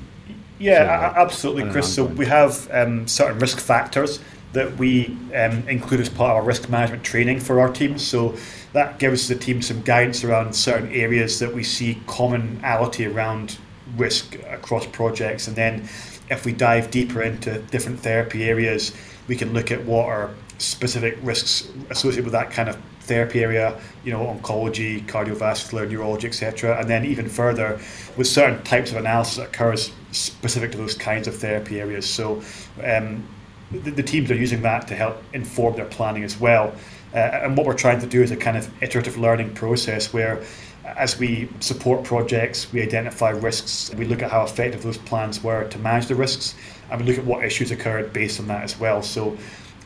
Yeah, 0.60 1.14
absolutely, 1.16 1.70
Chris. 1.72 1.94
So 1.94 2.06
we 2.06 2.26
have 2.28 2.70
um, 2.72 3.08
certain 3.08 3.40
risk 3.40 3.60
factors 3.60 4.20
that 4.54 4.78
we 4.78 5.18
um, 5.36 5.68
include 5.68 6.02
as 6.02 6.10
part 6.10 6.32
of 6.32 6.38
our 6.38 6.44
risk 6.44 6.70
management 6.70 7.04
training 7.04 7.40
for 7.40 7.60
our 7.60 7.72
teams. 7.72 8.06
So 8.06 8.36
that 8.74 9.00
gives 9.00 9.28
the 9.28 9.36
team 9.36 9.62
some 9.62 9.82
guidance 9.82 10.24
around 10.24 10.54
certain 10.54 10.92
areas 10.92 11.40
that 11.40 11.54
we 11.54 11.64
see 11.64 12.02
commonality 12.08 13.06
around 13.06 13.58
risk 13.98 14.36
across 14.50 14.86
projects. 14.86 15.48
And 15.48 15.56
then 15.56 15.88
if 16.30 16.46
we 16.46 16.54
dive 16.54 16.92
deeper 16.92 17.22
into 17.22 17.60
different 17.64 18.00
therapy 18.00 18.44
areas, 18.44 18.94
we 19.28 19.36
can 19.36 19.54
look 19.54 19.72
at 19.72 19.84
what 19.86 20.06
are 20.08 20.32
specific 20.58 21.18
risks 21.22 21.70
associated 21.90 22.24
with 22.24 22.34
that 22.34 22.52
kind 22.52 22.70
of 22.70 22.78
therapy 23.02 23.44
area, 23.44 23.80
you 24.04 24.12
know, 24.12 24.26
oncology, 24.26 25.06
cardiovascular, 25.08 25.90
neurology, 25.90 26.28
etc. 26.28 26.80
And 26.80 26.90
then 26.90 27.04
even 27.06 27.28
further, 27.28 27.80
with 28.16 28.28
certain 28.28 28.64
types 28.64 28.92
of 28.92 28.98
analysis 28.98 29.38
that 29.38 29.48
occurs 29.48 29.92
specific 30.12 30.72
to 30.72 30.78
those 30.78 30.94
kinds 30.94 31.28
of 31.28 31.36
therapy 31.36 31.80
areas. 31.80 32.08
So 32.08 32.42
um, 32.84 33.28
the, 33.72 33.92
the, 33.92 34.04
teams 34.04 34.30
are 34.32 34.36
using 34.36 34.62
that 34.62 34.88
to 34.88 34.96
help 34.96 35.24
inform 35.34 35.76
their 35.76 35.86
planning 35.86 36.24
as 36.24 36.40
well. 36.40 36.74
Uh, 37.14 37.18
and 37.18 37.58
what 37.58 37.66
we're 37.66 37.74
trying 37.74 38.00
to 38.00 38.08
do 38.08 38.22
is 38.22 38.32
a 38.32 38.38
kind 38.38 38.58
of 38.58 38.70
iterative 38.84 39.18
learning 39.18 39.54
process 39.54 40.14
where 40.14 40.44
as 40.84 41.20
we 41.20 41.50
support 41.60 42.04
projects, 42.04 42.72
we 42.74 42.82
identify 42.82 43.30
risks, 43.30 43.94
we 43.96 44.06
look 44.06 44.22
at 44.22 44.32
how 44.32 44.44
effective 44.44 44.82
those 44.82 44.98
plans 44.98 45.44
were 45.44 45.68
to 45.70 45.80
manage 45.80 46.08
the 46.08 46.16
risks, 46.16 46.56
and 46.90 47.00
we 47.00 47.08
look 47.08 47.18
at 47.18 47.26
what 47.26 47.44
issues 47.46 47.72
occurred 47.72 48.12
based 48.14 48.40
on 48.40 48.48
that 48.48 48.64
as 48.64 48.80
well. 48.80 49.02
So 49.02 49.38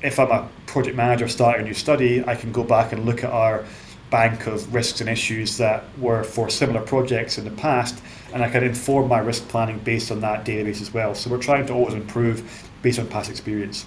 if 0.02 0.20
I'm 0.20 0.32
a 0.32 0.50
project 0.68 0.96
manager 0.96 1.28
starting 1.28 1.62
a 1.62 1.66
new 1.66 1.74
study, 1.74 2.26
I 2.26 2.36
can 2.36 2.52
go 2.52 2.64
back 2.64 2.94
and 2.94 3.06
look 3.06 3.24
at 3.24 3.32
our 3.32 3.66
bank 4.10 4.48
of 4.48 4.74
risks 4.74 5.02
and 5.02 5.10
issues 5.10 5.58
that 5.58 5.84
were 5.98 6.24
for 6.24 6.50
similar 6.50 6.82
projects 6.82 7.38
in 7.38 7.44
the 7.44 7.52
past, 7.52 8.02
and 8.34 8.44
I 8.44 8.50
can 8.50 8.64
inform 8.64 9.08
my 9.10 9.20
risk 9.20 9.48
planning 9.48 9.80
based 9.80 10.12
on 10.12 10.22
that 10.22 10.46
database 10.46 10.82
as 10.82 10.94
well. 10.94 11.16
So 11.16 11.30
we're 11.30 11.38
trying 11.38 11.66
to 11.68 11.74
always 11.74 11.94
improve 11.94 12.70
based 12.86 13.00
on 13.00 13.08
past 13.08 13.32
experience. 13.32 13.84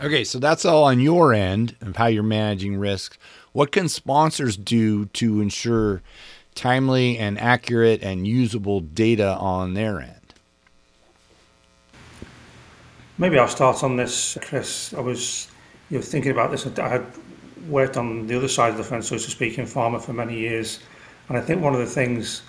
Okay, 0.00 0.22
so 0.22 0.38
that's 0.38 0.64
all 0.64 0.84
on 0.84 1.00
your 1.00 1.34
end 1.34 1.74
of 1.80 1.96
how 1.96 2.06
you're 2.06 2.22
managing 2.22 2.76
risk. 2.76 3.18
What 3.50 3.72
can 3.72 3.88
sponsors 3.88 4.56
do 4.56 5.06
to 5.06 5.40
ensure 5.40 6.00
timely 6.54 7.18
and 7.18 7.40
accurate 7.40 8.04
and 8.04 8.24
usable 8.24 8.78
data 8.78 9.34
on 9.34 9.74
their 9.74 10.00
end? 10.00 10.34
Maybe 13.18 13.36
I'll 13.36 13.48
start 13.48 13.82
on 13.82 13.96
this, 13.96 14.38
Chris. 14.42 14.94
I 14.94 15.00
was 15.00 15.48
you 15.90 15.98
know, 15.98 16.02
thinking 16.02 16.30
about 16.30 16.52
this. 16.52 16.68
I 16.78 16.88
had 16.88 17.04
worked 17.68 17.96
on 17.96 18.28
the 18.28 18.36
other 18.36 18.46
side 18.46 18.70
of 18.70 18.76
the 18.76 18.84
fence, 18.84 19.08
so 19.08 19.16
to 19.16 19.28
speak, 19.28 19.58
in 19.58 19.66
pharma 19.66 20.00
for 20.00 20.12
many 20.12 20.38
years, 20.38 20.78
and 21.28 21.36
I 21.36 21.40
think 21.40 21.62
one 21.62 21.72
of 21.72 21.80
the 21.80 21.86
things 22.00 22.42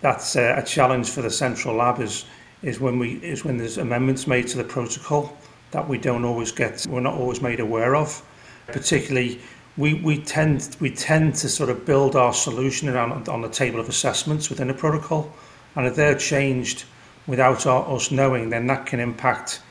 that's 0.00 0.34
uh, 0.34 0.54
a 0.56 0.62
challenge 0.62 1.10
for 1.10 1.20
the 1.20 1.30
central 1.30 1.76
lab 1.76 2.00
is 2.00 2.24
is 2.62 2.80
when 2.80 2.98
we 2.98 3.14
is 3.22 3.44
when 3.44 3.56
there's 3.56 3.78
amendments 3.78 4.26
made 4.26 4.46
to 4.48 4.56
the 4.56 4.64
protocol 4.64 5.36
that 5.70 5.88
we 5.88 5.98
don't 5.98 6.24
always 6.24 6.52
get 6.52 6.86
we're 6.88 7.00
not 7.00 7.14
always 7.14 7.40
made 7.40 7.60
aware 7.60 7.96
of 7.96 8.22
particularly 8.66 9.40
we 9.76 9.94
we 9.94 10.18
tend 10.18 10.76
we 10.80 10.90
tend 10.90 11.34
to 11.34 11.48
sort 11.48 11.70
of 11.70 11.84
build 11.84 12.14
our 12.14 12.32
solution 12.32 12.88
around 12.88 13.28
on 13.28 13.40
the 13.40 13.48
table 13.48 13.80
of 13.80 13.88
assessments 13.88 14.50
within 14.50 14.70
a 14.70 14.74
protocol 14.74 15.30
and 15.76 15.86
if 15.86 15.96
they're 15.96 16.18
changed 16.18 16.84
without 17.26 17.66
our, 17.66 17.94
us 17.94 18.10
knowing 18.10 18.50
then 18.50 18.66
that 18.66 18.86
can 18.86 19.00
impact 19.00 19.62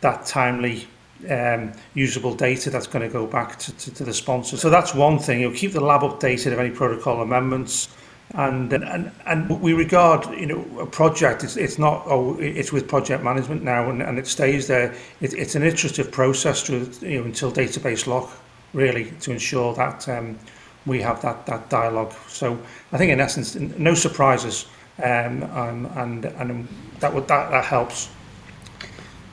that 0.00 0.24
timely 0.24 0.86
um, 1.28 1.72
usable 1.94 2.34
data 2.34 2.70
that's 2.70 2.86
going 2.86 3.06
to 3.06 3.12
go 3.12 3.26
back 3.26 3.58
to, 3.58 3.76
to, 3.76 3.94
to 3.94 4.04
the 4.04 4.14
sponsor. 4.14 4.56
So 4.56 4.70
that's 4.70 4.94
one 4.94 5.18
thing. 5.18 5.40
You'll 5.40 5.52
keep 5.52 5.72
the 5.72 5.80
lab 5.80 6.00
updated 6.02 6.52
of 6.52 6.58
any 6.58 6.70
protocol 6.70 7.20
amendments. 7.20 7.88
And 8.34 8.72
and 8.72 9.10
and 9.26 9.60
we 9.60 9.72
regard 9.72 10.24
you 10.38 10.46
know 10.46 10.64
a 10.78 10.86
project 10.86 11.42
it's, 11.42 11.56
it's 11.56 11.78
not 11.78 12.04
oh 12.06 12.36
it's 12.38 12.72
with 12.72 12.86
project 12.86 13.24
management 13.24 13.62
now 13.62 13.90
and, 13.90 14.02
and 14.02 14.18
it 14.18 14.26
stays 14.26 14.68
there. 14.68 14.94
It, 15.20 15.34
it's 15.34 15.54
an 15.56 15.62
iterative 15.62 16.12
process 16.12 16.62
to 16.64 16.90
you 17.00 17.18
know 17.18 17.24
until 17.24 17.50
database 17.50 18.06
lock 18.06 18.30
really 18.72 19.10
to 19.20 19.32
ensure 19.32 19.74
that 19.74 20.08
um, 20.08 20.38
we 20.86 21.00
have 21.00 21.20
that 21.22 21.44
that 21.46 21.68
dialogue. 21.70 22.12
So 22.28 22.58
I 22.92 22.98
think 22.98 23.10
in 23.10 23.20
essence 23.20 23.56
no 23.56 23.94
surprises 23.94 24.66
um, 25.02 25.42
um, 25.42 25.86
and 25.96 26.24
and 26.24 26.68
that 27.00 27.12
would 27.12 27.26
that, 27.28 27.50
that 27.50 27.64
helps. 27.64 28.10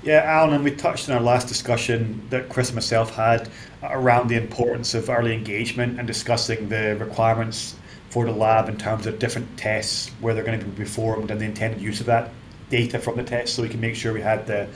Yeah, 0.04 0.22
Alan, 0.24 0.54
and 0.54 0.64
we 0.64 0.72
touched 0.72 1.10
on 1.10 1.18
our 1.18 1.22
last 1.22 1.48
discussion 1.48 2.26
that 2.30 2.50
Chris 2.50 2.70
and 2.70 2.76
myself 2.76 3.14
had 3.14 3.50
around 3.84 4.30
the 4.30 4.38
importance 4.38 4.94
of 4.94 5.10
early 5.10 5.34
engagement 5.34 6.00
and 6.00 6.08
discussing 6.08 6.70
the 6.70 6.96
requirements 6.96 7.76
for 8.10 8.26
the 8.26 8.32
lab 8.32 8.70
in 8.70 8.78
terms 8.78 9.06
of 9.06 9.20
different 9.20 9.58
tests 9.58 10.10
where 10.22 10.34
they're 10.34 10.44
going 10.44 10.60
to 10.60 10.66
be 10.66 10.84
performed 10.84 11.32
and 11.32 11.42
the 11.42 11.46
intended 11.46 11.82
use 11.82 12.00
of 12.00 12.06
that 12.06 12.32
data 12.70 13.00
from 13.00 13.16
the 13.16 13.24
test 13.24 13.56
so 13.56 13.62
we 13.62 13.70
can 13.70 13.80
make 13.80 13.96
sure 13.96 14.14
we 14.14 14.22
had 14.22 14.46
the 14.48 14.68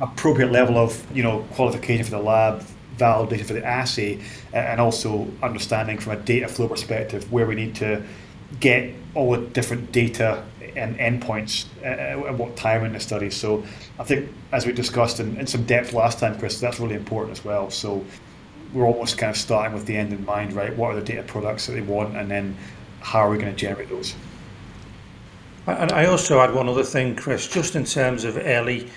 appropriate 0.00 0.52
level 0.52 0.76
of 0.76 1.04
you 1.14 1.22
know 1.22 1.40
qualification 1.52 2.04
for 2.04 2.10
the 2.10 2.18
lab 2.18 2.64
validation 2.96 3.46
for 3.46 3.52
the 3.52 3.64
assay 3.64 4.20
and 4.52 4.80
also 4.80 5.26
understanding 5.42 5.98
from 5.98 6.12
a 6.12 6.16
data 6.16 6.48
flow 6.48 6.68
perspective 6.68 7.30
where 7.32 7.46
we 7.46 7.54
need 7.54 7.74
to 7.74 8.02
get 8.60 8.92
all 9.14 9.32
the 9.32 9.46
different 9.48 9.90
data 9.92 10.44
and 10.76 10.96
endpoints 10.98 11.66
at 11.82 12.36
what 12.36 12.56
time 12.56 12.84
in 12.84 12.92
the 12.92 13.00
study. 13.00 13.30
So 13.30 13.64
I 13.98 14.04
think 14.04 14.30
as 14.52 14.66
we 14.66 14.72
discussed 14.72 15.20
in, 15.20 15.36
in 15.36 15.46
some 15.46 15.64
depth 15.64 15.92
last 15.92 16.18
time 16.18 16.38
Chris 16.38 16.60
that's 16.60 16.80
really 16.80 16.94
important 16.94 17.38
as 17.38 17.44
well. 17.44 17.70
So 17.70 18.04
we're 18.72 18.86
almost 18.86 19.18
kind 19.18 19.30
of 19.30 19.36
starting 19.36 19.74
with 19.74 19.86
the 19.86 19.96
end 19.96 20.12
in 20.12 20.24
mind, 20.24 20.52
right? 20.52 20.74
What 20.76 20.92
are 20.92 20.96
the 20.96 21.06
data 21.06 21.22
products 21.22 21.66
that 21.66 21.72
they 21.72 21.80
want, 21.80 22.16
and 22.16 22.30
then 22.30 22.56
how 23.00 23.20
are 23.20 23.30
we 23.30 23.38
going 23.38 23.50
to 23.50 23.56
generate 23.56 23.88
those? 23.88 24.14
And 25.66 25.92
I 25.92 26.06
also 26.06 26.40
add 26.40 26.54
one 26.54 26.68
other 26.68 26.82
thing, 26.82 27.14
Chris, 27.14 27.46
just 27.46 27.76
in 27.76 27.84
terms 27.84 28.24
of 28.24 28.36
early 28.38 28.88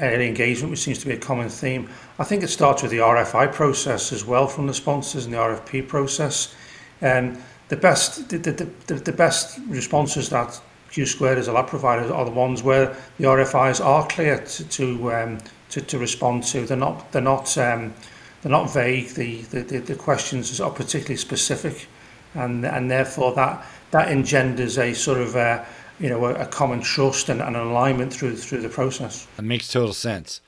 early 0.00 0.28
engagement, 0.28 0.70
which 0.70 0.80
seems 0.80 0.98
to 0.98 1.06
be 1.06 1.12
a 1.12 1.18
common 1.18 1.48
theme. 1.48 1.88
I 2.18 2.24
think 2.24 2.42
it 2.42 2.48
starts 2.48 2.82
with 2.82 2.90
the 2.90 2.98
RFI 2.98 3.52
process 3.52 4.12
as 4.12 4.24
well 4.24 4.46
from 4.46 4.66
the 4.66 4.74
sponsors 4.74 5.24
and 5.24 5.34
the 5.34 5.38
RFP 5.38 5.88
process. 5.88 6.54
And 7.00 7.40
the 7.68 7.76
best 7.76 8.28
the, 8.28 8.38
the, 8.38 8.68
the, 8.86 8.94
the 8.94 9.12
best 9.12 9.60
responses 9.66 10.28
that 10.30 10.60
Q 10.90 11.06
squared 11.06 11.38
as 11.38 11.48
a 11.48 11.52
lab 11.52 11.68
provider 11.68 12.12
are 12.12 12.24
the 12.24 12.30
ones 12.30 12.62
where 12.62 12.96
the 13.18 13.24
RFIs 13.24 13.84
are 13.84 14.06
clear 14.08 14.38
to 14.38 14.64
to, 14.68 15.12
um, 15.12 15.38
to, 15.70 15.80
to 15.80 15.98
respond 15.98 16.44
to. 16.44 16.66
They're 16.66 16.76
not 16.76 17.12
they're 17.12 17.22
not 17.22 17.56
um, 17.58 17.94
they're 18.42 18.52
not 18.52 18.72
vague. 18.72 19.08
The, 19.10 19.42
the, 19.42 19.60
the, 19.62 19.78
the 19.78 19.94
questions 19.94 20.60
are 20.60 20.70
particularly 20.70 21.16
specific, 21.16 21.86
and 22.34 22.64
and 22.64 22.90
therefore 22.90 23.34
that 23.34 23.64
that 23.90 24.08
engenders 24.08 24.78
a 24.78 24.94
sort 24.94 25.18
of 25.18 25.36
uh, 25.36 25.64
you 25.98 26.08
know 26.08 26.24
a, 26.26 26.34
a 26.34 26.46
common 26.46 26.80
trust 26.80 27.28
and, 27.28 27.40
and 27.40 27.56
an 27.56 27.62
alignment 27.66 28.12
through 28.12 28.36
through 28.36 28.62
the 28.62 28.68
process. 28.68 29.26
That 29.36 29.42
makes 29.42 29.68
total 29.68 29.92
sense. 29.92 30.40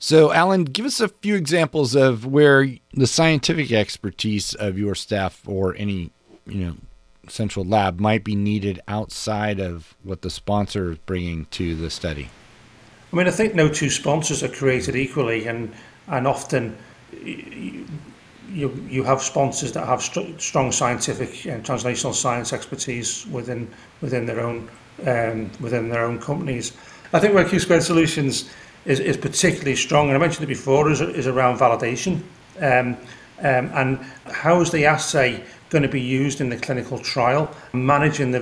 So, 0.00 0.32
Alan, 0.32 0.64
give 0.64 0.86
us 0.86 1.00
a 1.00 1.08
few 1.08 1.34
examples 1.34 1.96
of 1.96 2.24
where 2.24 2.68
the 2.94 3.06
scientific 3.06 3.72
expertise 3.72 4.54
of 4.54 4.78
your 4.78 4.94
staff 4.94 5.42
or 5.46 5.74
any 5.76 6.10
you 6.46 6.66
know 6.66 6.76
central 7.28 7.64
lab 7.64 8.00
might 8.00 8.24
be 8.24 8.34
needed 8.34 8.80
outside 8.88 9.60
of 9.60 9.96
what 10.02 10.22
the 10.22 10.30
sponsor 10.30 10.92
is 10.92 10.98
bringing 10.98 11.44
to 11.46 11.74
the 11.74 11.90
study. 11.90 12.30
I 13.12 13.16
mean, 13.16 13.26
I 13.26 13.30
think 13.30 13.54
no 13.54 13.68
two 13.68 13.90
sponsors 13.90 14.42
are 14.42 14.48
created 14.48 14.96
equally, 14.96 15.46
and 15.46 15.74
and 16.06 16.26
often 16.26 16.76
you 17.12 17.86
you 18.88 19.02
have 19.04 19.22
sponsors 19.22 19.72
that 19.72 19.86
have 19.86 20.02
st 20.02 20.40
strong 20.40 20.72
scientific 20.72 21.46
and 21.46 21.64
translational 21.64 22.14
science 22.14 22.52
expertise 22.52 23.26
within 23.26 23.68
within 24.00 24.26
their 24.26 24.40
own 24.40 24.68
um, 25.06 25.50
within 25.60 25.88
their 25.88 26.04
own 26.04 26.18
companies, 26.18 26.72
I 27.12 27.20
think 27.20 27.34
where 27.34 27.48
Q 27.48 27.60
Squared 27.60 27.82
Solutions 27.82 28.50
is, 28.84 29.00
is 29.00 29.16
particularly 29.16 29.76
strong, 29.76 30.08
and 30.08 30.16
I 30.16 30.18
mentioned 30.18 30.44
it 30.44 30.48
before, 30.48 30.90
is, 30.90 31.00
is 31.00 31.26
around 31.26 31.58
validation. 31.58 32.20
Um, 32.60 32.96
um, 33.40 33.70
and 33.74 33.98
how 34.26 34.60
is 34.60 34.72
the 34.72 34.86
assay 34.86 35.44
going 35.70 35.82
to 35.82 35.88
be 35.88 36.00
used 36.00 36.40
in 36.40 36.48
the 36.48 36.56
clinical 36.56 36.98
trial, 36.98 37.54
managing 37.72 38.32
the, 38.32 38.40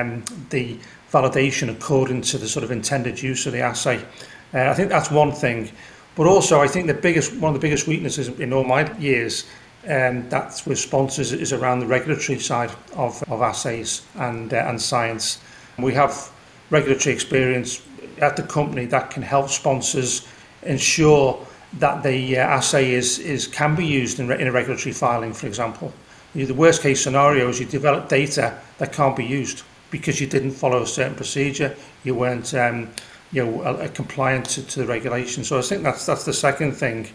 um, 0.00 0.22
the 0.50 0.78
validation 1.10 1.70
according 1.70 2.20
to 2.20 2.36
the 2.36 2.48
sort 2.48 2.64
of 2.64 2.70
intended 2.70 3.22
use 3.22 3.46
of 3.46 3.52
the 3.52 3.60
assay. 3.60 4.04
Uh, 4.52 4.68
I 4.68 4.74
think 4.74 4.90
that's 4.90 5.10
one 5.10 5.32
thing. 5.32 5.70
But 6.16 6.26
also, 6.26 6.60
I 6.60 6.68
think 6.68 6.86
the 6.86 6.94
biggest 6.94 7.34
one 7.36 7.54
of 7.54 7.60
the 7.60 7.64
biggest 7.64 7.86
weaknesses 7.86 8.28
in 8.28 8.52
all 8.52 8.64
my 8.64 8.92
years 8.98 9.46
um, 9.88 10.28
that's 10.28 10.64
with 10.64 10.78
sponsors 10.78 11.32
is 11.32 11.52
around 11.52 11.80
the 11.80 11.86
regulatory 11.86 12.38
side 12.38 12.70
of, 12.94 13.22
of 13.30 13.42
assays 13.42 14.02
and 14.14 14.52
uh, 14.52 14.64
and 14.68 14.80
science. 14.80 15.40
We 15.78 15.92
have 15.94 16.30
regulatory 16.70 17.14
experience 17.14 17.82
at 18.20 18.36
the 18.36 18.42
company 18.42 18.86
that 18.86 19.10
can 19.10 19.22
help 19.22 19.48
sponsors 19.48 20.26
ensure 20.62 21.44
that 21.78 22.02
the 22.02 22.38
uh, 22.38 22.42
assay 22.42 22.92
is, 22.92 23.18
is 23.18 23.46
can 23.46 23.74
be 23.74 23.84
used 23.84 24.20
in, 24.20 24.28
re- 24.28 24.40
in 24.40 24.46
a 24.46 24.52
regulatory 24.52 24.92
filing, 24.92 25.32
for 25.32 25.46
example. 25.46 25.92
You, 26.34 26.46
the 26.46 26.54
worst 26.54 26.82
case 26.82 27.02
scenario 27.02 27.48
is 27.48 27.60
you 27.60 27.66
develop 27.66 28.08
data 28.08 28.58
that 28.78 28.92
can't 28.92 29.16
be 29.16 29.24
used 29.24 29.62
because 29.90 30.20
you 30.20 30.26
didn't 30.26 30.52
follow 30.52 30.82
a 30.82 30.86
certain 30.86 31.14
procedure, 31.14 31.76
you 32.02 32.14
weren't 32.14 32.54
um, 32.54 32.90
you 33.34 33.44
know, 33.44 33.62
a, 33.62 33.86
a 33.86 33.88
compliant 33.88 34.46
to, 34.46 34.62
to 34.62 34.80
the 34.80 34.86
regulation. 34.86 35.42
So 35.42 35.58
I 35.58 35.62
think 35.62 35.82
that's 35.82 36.06
that's 36.06 36.24
the 36.24 36.32
second 36.32 36.72
thing. 36.72 37.08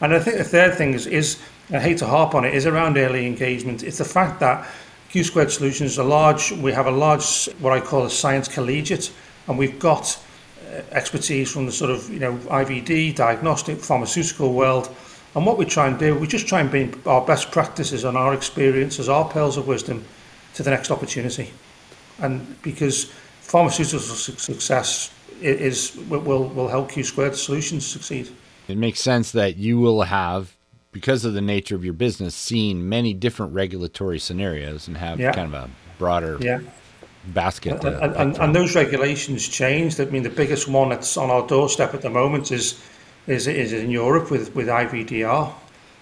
And 0.00 0.14
I 0.14 0.18
think 0.18 0.38
the 0.38 0.44
third 0.44 0.74
thing 0.74 0.94
is, 0.94 1.06
is 1.06 1.38
I 1.70 1.78
hate 1.78 1.98
to 1.98 2.06
harp 2.06 2.34
on 2.34 2.44
it, 2.44 2.54
is 2.54 2.66
around 2.66 2.96
early 2.96 3.26
engagement. 3.26 3.82
It's 3.82 3.98
the 3.98 4.04
fact 4.04 4.40
that 4.40 4.66
Q 5.10 5.22
Squared 5.24 5.52
Solutions 5.52 5.92
is 5.92 5.98
a 5.98 6.04
large, 6.04 6.52
we 6.52 6.72
have 6.72 6.86
a 6.86 6.90
large, 6.90 7.46
what 7.60 7.72
I 7.72 7.80
call 7.80 8.06
a 8.06 8.10
science 8.10 8.48
collegiate, 8.48 9.12
and 9.46 9.58
we've 9.58 9.78
got 9.78 10.18
uh, 10.70 10.80
expertise 10.92 11.52
from 11.52 11.66
the 11.66 11.72
sort 11.72 11.90
of, 11.90 12.08
you 12.10 12.18
know, 12.18 12.36
IVD, 12.36 13.14
diagnostic, 13.14 13.78
pharmaceutical 13.78 14.54
world. 14.54 14.94
And 15.34 15.44
what 15.44 15.58
we 15.58 15.66
try 15.66 15.88
and 15.88 15.98
do, 15.98 16.14
we 16.14 16.26
just 16.26 16.48
try 16.48 16.60
and 16.60 16.70
bring 16.70 17.00
our 17.04 17.24
best 17.24 17.50
practices 17.50 18.04
and 18.04 18.16
our 18.16 18.32
experiences, 18.32 19.08
our 19.08 19.28
pearls 19.28 19.56
of 19.58 19.66
wisdom 19.66 20.04
to 20.54 20.62
the 20.62 20.70
next 20.70 20.90
opportunity. 20.90 21.52
And 22.18 22.60
because 22.62 23.04
pharmaceutical 23.40 24.00
success 24.00 25.10
is 25.40 25.96
will 26.08 26.44
will 26.48 26.68
help 26.68 26.90
Q 26.90 27.04
squared 27.04 27.36
solutions 27.36 27.86
succeed. 27.86 28.30
It 28.68 28.76
makes 28.76 29.00
sense 29.00 29.32
that 29.32 29.56
you 29.56 29.78
will 29.78 30.02
have, 30.02 30.54
because 30.92 31.24
of 31.24 31.32
the 31.32 31.40
nature 31.40 31.74
of 31.74 31.84
your 31.84 31.94
business, 31.94 32.34
seen 32.34 32.88
many 32.88 33.14
different 33.14 33.54
regulatory 33.54 34.18
scenarios 34.18 34.88
and 34.88 34.96
have 34.96 35.18
yeah. 35.18 35.32
kind 35.32 35.54
of 35.54 35.64
a 35.64 35.70
broader 35.98 36.36
yeah. 36.40 36.60
basket. 37.28 37.82
And, 37.82 37.94
and, 37.96 38.16
and, 38.16 38.38
and, 38.38 38.54
those 38.54 38.74
regulations 38.74 39.48
changed. 39.48 40.00
I 40.00 40.04
mean, 40.06 40.22
the 40.22 40.30
biggest 40.30 40.68
one 40.68 40.90
that's 40.90 41.16
on 41.16 41.30
our 41.30 41.46
doorstep 41.46 41.94
at 41.94 42.02
the 42.02 42.10
moment 42.10 42.52
is 42.52 42.82
is 43.26 43.46
is 43.46 43.72
in 43.72 43.90
Europe 43.90 44.30
with 44.30 44.54
with 44.54 44.68
IVDR 44.68 45.52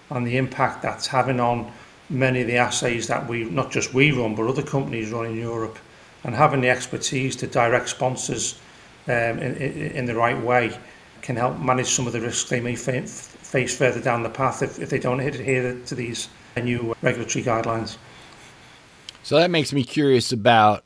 and 0.09 0.25
the 0.25 0.37
impact 0.37 0.81
that's 0.81 1.07
having 1.07 1.39
on 1.39 1.71
many 2.09 2.41
of 2.41 2.47
the 2.47 2.57
assays 2.57 3.07
that 3.07 3.27
we 3.27 3.43
not 3.43 3.71
just 3.71 3.93
we 3.93 4.11
run 4.11 4.33
but 4.33 4.47
other 4.47 4.63
companies 4.63 5.11
run 5.11 5.25
in 5.25 5.35
Europe 5.35 5.77
and 6.23 6.33
having 6.33 6.61
the 6.61 6.69
expertise 6.69 7.35
to 7.35 7.47
direct 7.47 7.89
sponsors 7.89 8.59
um, 9.07 9.39
in, 9.39 9.55
in 9.55 10.05
the 10.05 10.15
right 10.15 10.39
way 10.41 10.77
can 11.21 11.35
help 11.35 11.59
manage 11.59 11.87
some 11.87 12.07
of 12.07 12.13
the 12.13 12.21
risks 12.21 12.49
they 12.49 12.59
may 12.59 12.75
fa 12.75 13.01
face 13.01 13.77
further 13.77 14.01
down 14.01 14.23
the 14.23 14.29
path 14.29 14.61
if, 14.61 14.79
if 14.79 14.89
they 14.89 14.99
don't 14.99 15.19
adhere 15.19 15.79
to 15.85 15.95
these 15.95 16.29
new 16.61 16.95
regulatory 17.01 17.43
guidelines. 17.43 17.97
So 19.23 19.37
that 19.37 19.51
makes 19.51 19.73
me 19.73 19.83
curious 19.83 20.31
about 20.31 20.83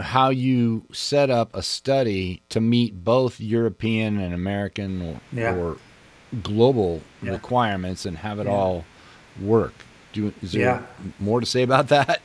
how 0.00 0.30
you 0.30 0.84
set 0.92 1.30
up 1.30 1.54
a 1.54 1.62
study 1.62 2.42
to 2.48 2.60
meet 2.60 3.04
both 3.04 3.40
European 3.40 4.18
and 4.18 4.34
American 4.34 5.02
or, 5.02 5.20
yeah. 5.32 5.54
or 5.54 5.76
global 6.42 7.02
yeah. 7.22 7.32
requirements 7.32 8.06
and 8.06 8.16
have 8.18 8.38
it 8.38 8.46
yeah. 8.46 8.52
all 8.52 8.84
work. 9.40 9.74
Do, 10.12 10.32
is 10.42 10.52
there 10.52 10.86
more 11.18 11.40
to 11.40 11.46
say 11.46 11.62
about 11.62 11.88
that? 11.88 12.20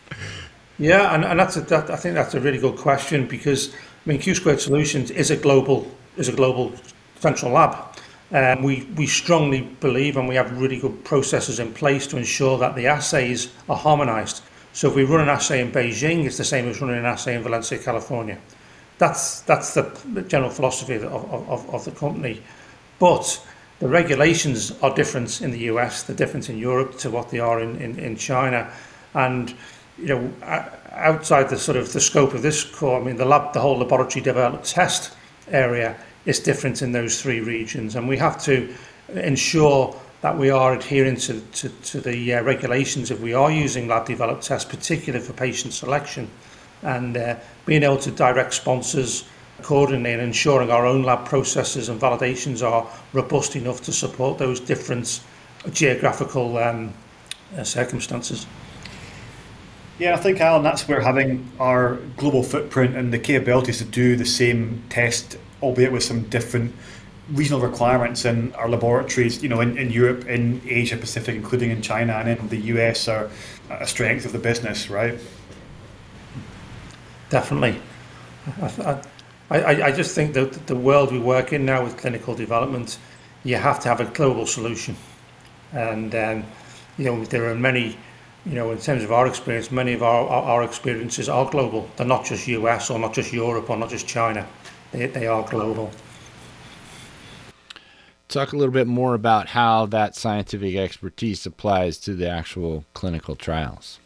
Yeah, 0.78 1.14
and, 1.14 1.26
and 1.26 1.40
that's 1.40 1.58
a, 1.58 1.62
that, 1.62 1.90
I 1.90 1.98
think 1.98 2.16
that's 2.16 2.34
a 2.34 2.40
really 2.40 2.60
good 2.60 2.78
question 2.78 3.28
because 3.28 3.76
mean, 4.10 4.20
Q 4.20 4.36
Squared 4.36 4.60
Solutions 4.60 5.12
is 5.12 5.32
a 5.32 5.38
global 5.38 5.90
is 6.18 6.28
a 6.28 6.34
global 6.34 6.74
central 7.20 7.52
lab. 7.52 7.98
Um, 8.32 8.64
we, 8.64 8.88
we 8.96 9.08
strongly 9.08 9.62
believe 9.62 10.18
and 10.18 10.28
we 10.28 10.36
have 10.36 10.60
really 10.60 10.80
good 10.80 11.04
processes 11.04 11.60
in 11.60 11.74
place 11.74 12.06
to 12.08 12.18
ensure 12.18 12.58
that 12.60 12.76
the 12.76 12.88
assays 12.88 13.52
are 13.68 13.78
harmonized. 13.78 14.44
So 14.74 14.90
if 14.90 14.96
we 14.96 15.04
run 15.04 15.22
an 15.22 15.30
assay 15.30 15.62
in 15.62 15.72
Beijing, 15.72 16.26
it's 16.26 16.38
the 16.38 16.44
same 16.44 16.68
as 16.68 16.80
running 16.80 16.98
an 16.98 17.06
assay 17.06 17.36
in 17.36 17.42
Valencia, 17.42 17.80
California. 17.80 18.38
That's, 19.00 19.42
that's 19.42 19.74
the 19.74 20.26
general 20.28 20.52
philosophy 20.52 20.96
of, 20.96 21.04
of, 21.04 21.70
of 21.74 21.86
the 21.86 21.92
company. 21.92 22.44
But 23.00 23.44
the 23.80 23.88
regulations 23.88 24.74
are 24.84 24.94
different 24.94 25.42
in 25.42 25.52
the 25.52 25.60
US, 25.72 26.04
they're 26.04 26.16
different 26.16 26.50
in 26.50 26.58
Europe 26.58 26.98
to 27.00 27.10
what 27.10 27.32
they 27.32 27.40
are 27.40 27.62
in, 27.62 27.78
in, 27.78 27.98
in 27.98 28.16
China. 28.16 28.72
And 29.16 29.56
you 30.02 30.08
know, 30.08 30.34
outside 30.92 31.50
the 31.50 31.58
sort 31.58 31.78
of 31.78 31.92
the 31.94 32.00
scope 32.00 32.34
of 32.34 32.42
this 32.42 32.64
core, 32.64 33.00
I 33.00 33.04
mean, 33.04 33.18
the 33.18 33.26
lab, 33.26 33.54
the 33.54 33.60
whole 33.60 33.78
laboratory 33.78 34.24
developed 34.24 34.66
test 34.66 35.14
area 35.50 35.96
is 36.26 36.40
different 36.40 36.82
in 36.82 36.92
those 36.92 37.22
three 37.22 37.40
regions, 37.40 37.96
and 37.96 38.08
we 38.08 38.18
have 38.18 38.42
to 38.44 38.74
ensure 39.14 39.96
that 40.22 40.38
we 40.38 40.50
are 40.50 40.74
adhering 40.74 41.16
to, 41.16 41.40
to, 41.40 41.70
to 41.70 42.02
the 42.02 42.34
uh, 42.34 42.44
regulations 42.44 43.10
if 43.10 43.20
we 43.20 43.34
are 43.34 43.52
using 43.52 43.88
lab 43.88 44.06
developed 44.06 44.44
tests, 44.44 44.70
particularly 44.70 45.26
for 45.26 45.34
patient 45.34 45.74
selection, 45.74 46.30
and 46.82 47.16
uh, 47.16 47.36
being 47.66 47.84
able 47.84 47.98
to 47.98 48.12
direct 48.12 48.54
sponsors 48.54 49.26
accordingly 49.60 50.14
and 50.14 50.22
ensuring 50.22 50.72
our 50.72 50.86
own 50.86 51.04
lab 51.04 51.26
processes 51.26 51.90
and 51.90 52.00
validations 52.00 52.66
are 52.66 52.88
robust 53.14 53.56
enough 53.56 53.82
to 53.82 53.92
support 53.92 54.38
those 54.38 54.60
different 54.60 55.22
geographical 55.72 56.58
um, 56.58 56.94
uh, 57.58 57.64
circumstances. 57.64 58.46
Yeah, 60.00 60.14
I 60.14 60.18
think, 60.18 60.40
Alan, 60.40 60.64
that's 60.64 60.88
where 60.88 61.02
having 61.02 61.52
our 61.60 61.96
global 62.16 62.42
footprint 62.42 62.96
and 62.96 63.14
the 63.14 63.20
capabilities 63.20 63.80
to 63.80 63.84
do 63.84 64.16
the 64.16 64.26
same 64.26 64.82
test, 64.90 65.38
albeit 65.62 65.92
with 65.92 66.04
some 66.04 66.22
different 66.30 66.74
regional 67.34 67.60
requirements 67.60 68.24
in 68.24 68.56
our 68.56 68.70
laboratories, 68.70 69.44
you 69.44 69.50
know, 69.50 69.60
in, 69.60 69.78
in 69.78 69.92
Europe, 69.92 70.26
in 70.26 70.62
Asia 70.66 70.96
Pacific, 70.96 71.36
including 71.36 71.70
in 71.70 71.82
China 71.82 72.14
and 72.14 72.30
in 72.30 72.48
the 72.48 72.58
US, 72.74 73.10
are 73.10 73.30
a 73.70 73.86
strength 73.86 74.26
of 74.26 74.32
the 74.32 74.40
business, 74.40 74.90
right? 74.90 75.20
Definitely. 77.30 77.76
I, 78.62 79.02
I, 79.52 79.84
I 79.88 79.92
just 79.92 80.16
think 80.16 80.34
that 80.34 80.66
the 80.66 80.76
world 80.76 81.12
we 81.12 81.20
work 81.20 81.52
in 81.52 81.66
now 81.66 81.84
with 81.84 81.98
clinical 81.98 82.34
development, 82.36 82.98
you 83.44 83.58
have 83.58 83.82
to 83.82 83.90
have 83.90 84.00
a 84.00 84.06
global 84.06 84.46
solution. 84.46 84.96
And, 85.74 86.16
um, 86.16 86.46
you 86.98 87.06
know, 87.06 87.26
there 87.26 87.52
are 87.52 87.56
many 87.56 87.98
you 88.46 88.54
know, 88.54 88.72
in 88.72 88.78
terms 88.78 89.04
of 89.04 89.12
our 89.12 89.28
experience, 89.28 89.72
many 89.72 89.94
of 89.94 90.04
our, 90.04 90.28
our, 90.28 90.44
our 90.44 90.64
experiences 90.64 91.28
are 91.30 91.50
global. 91.50 91.90
They're 91.98 92.08
not 92.08 92.26
just 92.26 92.48
US 92.48 92.90
or 92.90 93.00
not 93.00 93.14
just 93.14 93.34
Europe 93.34 93.70
or 93.70 93.78
not 93.78 93.90
just 93.90 94.08
China. 94.08 94.48
They, 94.92 95.08
they 95.08 95.28
are 95.28 95.44
global. 95.48 95.92
Talk 98.28 98.54
a 98.54 98.58
little 98.58 98.74
bit 98.74 98.88
more 98.88 99.16
about 99.16 99.48
how 99.48 99.88
that 99.88 100.16
scientific 100.16 100.76
expertise 100.76 101.46
applies 101.46 101.98
to 102.00 102.14
the 102.14 102.30
actual 102.30 102.86
clinical 102.94 103.36
trials. 103.36 104.00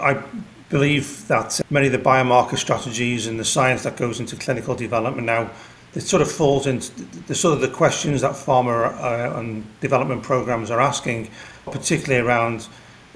I 0.00 0.22
believe 0.70 1.26
that 1.28 1.60
many 1.70 1.86
of 1.86 1.92
the 1.92 1.98
biomarker 1.98 2.56
strategies 2.56 3.26
and 3.26 3.38
the 3.38 3.44
science 3.44 3.82
that 3.82 3.96
goes 3.96 4.20
into 4.20 4.36
clinical 4.36 4.74
development 4.74 5.26
now 5.26 5.50
it 5.94 6.02
sort 6.02 6.22
of 6.22 6.30
falls 6.30 6.66
into 6.66 6.92
the 7.26 7.34
sort 7.34 7.54
of 7.54 7.60
the 7.60 7.68
questions 7.68 8.20
that 8.20 8.32
pharma 8.32 8.92
uh, 8.94 9.38
and 9.38 9.64
development 9.80 10.22
programs 10.22 10.70
are 10.70 10.80
asking 10.80 11.30
particularly 11.64 12.24
around 12.26 12.68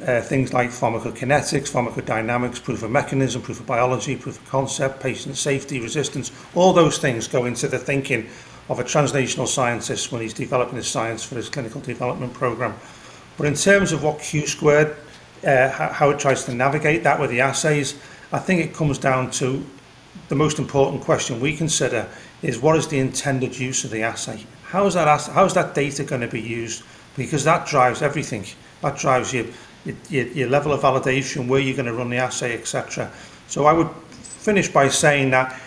uh, 0.06 0.20
things 0.20 0.52
like 0.52 0.70
pharmacokinetics, 0.70 1.70
pharmacodynamics, 1.70 2.62
proof 2.62 2.82
of 2.82 2.90
mechanism, 2.90 3.42
proof 3.42 3.60
of 3.60 3.66
biology, 3.66 4.16
proof 4.16 4.40
of 4.40 4.48
concept, 4.48 5.00
patient 5.00 5.36
safety, 5.36 5.80
resistance, 5.80 6.32
all 6.54 6.72
those 6.72 6.98
things 6.98 7.28
go 7.28 7.44
into 7.44 7.68
the 7.68 7.78
thinking 7.78 8.28
of 8.68 8.78
a 8.80 8.84
translational 8.84 9.46
scientist 9.46 10.10
when 10.10 10.22
he's 10.22 10.34
developing 10.34 10.76
his 10.76 10.88
science 10.88 11.22
for 11.22 11.36
his 11.36 11.48
clinical 11.48 11.80
development 11.80 12.32
program. 12.32 12.74
But 13.36 13.46
in 13.46 13.54
terms 13.54 13.92
of 13.92 14.02
what 14.02 14.20
Q 14.20 14.46
squared, 14.46 14.96
uh, 15.44 15.68
how 15.68 16.10
it 16.10 16.18
tries 16.18 16.44
to 16.44 16.54
navigate 16.54 17.02
that 17.04 17.20
with 17.20 17.30
the 17.30 17.40
assays, 17.40 17.94
I 18.32 18.38
think 18.38 18.60
it 18.60 18.74
comes 18.74 18.98
down 18.98 19.30
to 19.32 19.64
the 20.28 20.34
most 20.34 20.58
important 20.58 21.02
question 21.02 21.40
we 21.40 21.56
consider 21.56 22.08
is 22.42 22.58
what 22.58 22.76
is 22.76 22.88
the 22.88 22.98
intended 22.98 23.58
use 23.58 23.84
of 23.84 23.90
the 23.90 24.02
assay? 24.02 24.44
How 24.64 24.86
is 24.86 24.94
that, 24.94 25.06
how 25.32 25.44
is 25.44 25.54
that 25.54 25.74
data 25.74 26.04
going 26.04 26.22
to 26.22 26.28
be 26.28 26.40
used 26.40 26.82
because 27.16 27.44
that 27.44 27.66
drives 27.66 28.02
everything. 28.02 28.44
That 28.80 28.96
drives 28.96 29.32
your, 29.32 29.46
your, 30.08 30.26
your 30.28 30.48
level 30.48 30.72
of 30.72 30.80
validation, 30.80 31.48
where 31.48 31.60
you're 31.60 31.76
going 31.76 31.86
to 31.86 31.92
run 31.92 32.10
the 32.10 32.16
assay, 32.16 32.54
etc. 32.54 33.10
So 33.48 33.66
I 33.66 33.72
would 33.72 33.90
finish 33.90 34.68
by 34.68 34.88
saying 34.88 35.30
that 35.30 35.60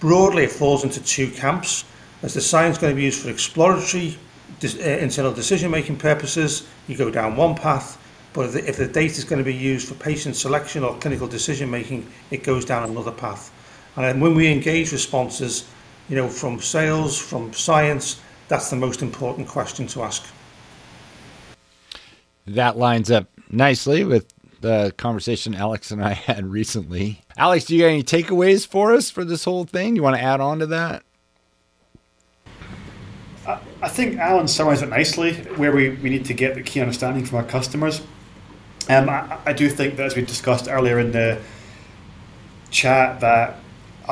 broadly 0.00 0.44
it 0.44 0.52
falls 0.52 0.84
into 0.84 1.02
two 1.02 1.30
camps. 1.30 1.84
As 2.22 2.34
the 2.34 2.40
science 2.40 2.76
is 2.76 2.80
going 2.80 2.92
to 2.92 2.96
be 2.96 3.02
used 3.02 3.22
for 3.22 3.30
exploratory 3.30 4.16
uh, 4.62 4.78
internal 4.78 5.32
decision-making 5.32 5.96
purposes, 5.96 6.68
you 6.86 6.96
go 6.96 7.10
down 7.10 7.36
one 7.36 7.54
path. 7.56 7.98
But 8.32 8.54
if 8.54 8.76
the 8.76 8.86
data 8.86 9.18
is 9.18 9.24
going 9.24 9.40
to 9.40 9.44
be 9.44 9.54
used 9.54 9.88
for 9.88 9.94
patient 9.94 10.36
selection 10.36 10.84
or 10.84 10.96
clinical 10.98 11.26
decision-making, 11.26 12.06
it 12.30 12.44
goes 12.44 12.64
down 12.64 12.88
another 12.88 13.10
path. 13.10 13.52
And 13.96 14.04
then 14.04 14.20
when 14.20 14.34
we 14.34 14.50
engage 14.50 14.92
with 14.92 15.00
sponsors, 15.00 15.68
you 16.08 16.16
know, 16.16 16.28
from 16.28 16.60
sales, 16.60 17.18
from 17.18 17.52
science, 17.52 18.20
that's 18.48 18.70
the 18.70 18.76
most 18.76 19.02
important 19.02 19.48
question 19.48 19.86
to 19.88 20.02
ask. 20.02 20.24
That 22.46 22.76
lines 22.76 23.10
up 23.10 23.28
nicely 23.50 24.04
with 24.04 24.32
the 24.60 24.92
conversation 24.96 25.54
Alex 25.54 25.90
and 25.90 26.02
I 26.02 26.12
had 26.12 26.46
recently. 26.46 27.22
Alex, 27.36 27.66
do 27.66 27.76
you 27.76 27.82
got 27.82 27.88
any 27.88 28.02
takeaways 28.02 28.66
for 28.66 28.92
us 28.92 29.10
for 29.10 29.24
this 29.24 29.44
whole 29.44 29.64
thing? 29.64 29.96
You 29.96 30.02
want 30.02 30.16
to 30.16 30.22
add 30.22 30.40
on 30.40 30.58
to 30.60 30.66
that? 30.66 31.02
I 33.82 33.88
think 33.88 34.18
Alan 34.18 34.46
summarized 34.46 34.84
it 34.84 34.90
nicely 34.90 35.34
where 35.56 35.72
we, 35.72 35.90
we 35.90 36.08
need 36.08 36.24
to 36.26 36.34
get 36.34 36.54
the 36.54 36.62
key 36.62 36.80
understanding 36.80 37.24
from 37.24 37.38
our 37.38 37.44
customers. 37.44 38.00
Um, 38.88 39.08
I, 39.08 39.38
I 39.44 39.52
do 39.52 39.68
think 39.68 39.96
that, 39.96 40.06
as 40.06 40.14
we 40.14 40.22
discussed 40.22 40.68
earlier 40.68 41.00
in 41.00 41.10
the 41.10 41.40
chat, 42.70 43.20
that 43.20 43.58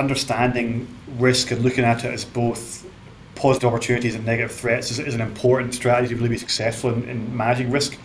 understanding 0.01 0.89
risk 1.19 1.51
and 1.51 1.63
looking 1.63 1.85
at 1.85 2.05
it 2.05 2.13
as 2.13 2.25
both 2.25 2.87
positive 3.35 3.73
opportunities 3.73 4.15
and 4.15 4.25
negative 4.27 4.53
threats 4.53 4.91
is, 4.91 4.99
is 4.99 5.15
an 5.15 5.21
important 5.21 5.75
strategy 5.75 6.09
to 6.09 6.17
really 6.17 6.31
be 6.31 6.39
successful 6.39 6.93
in, 6.93 7.09
in 7.09 7.37
managing 7.37 7.71
risk. 7.71 7.97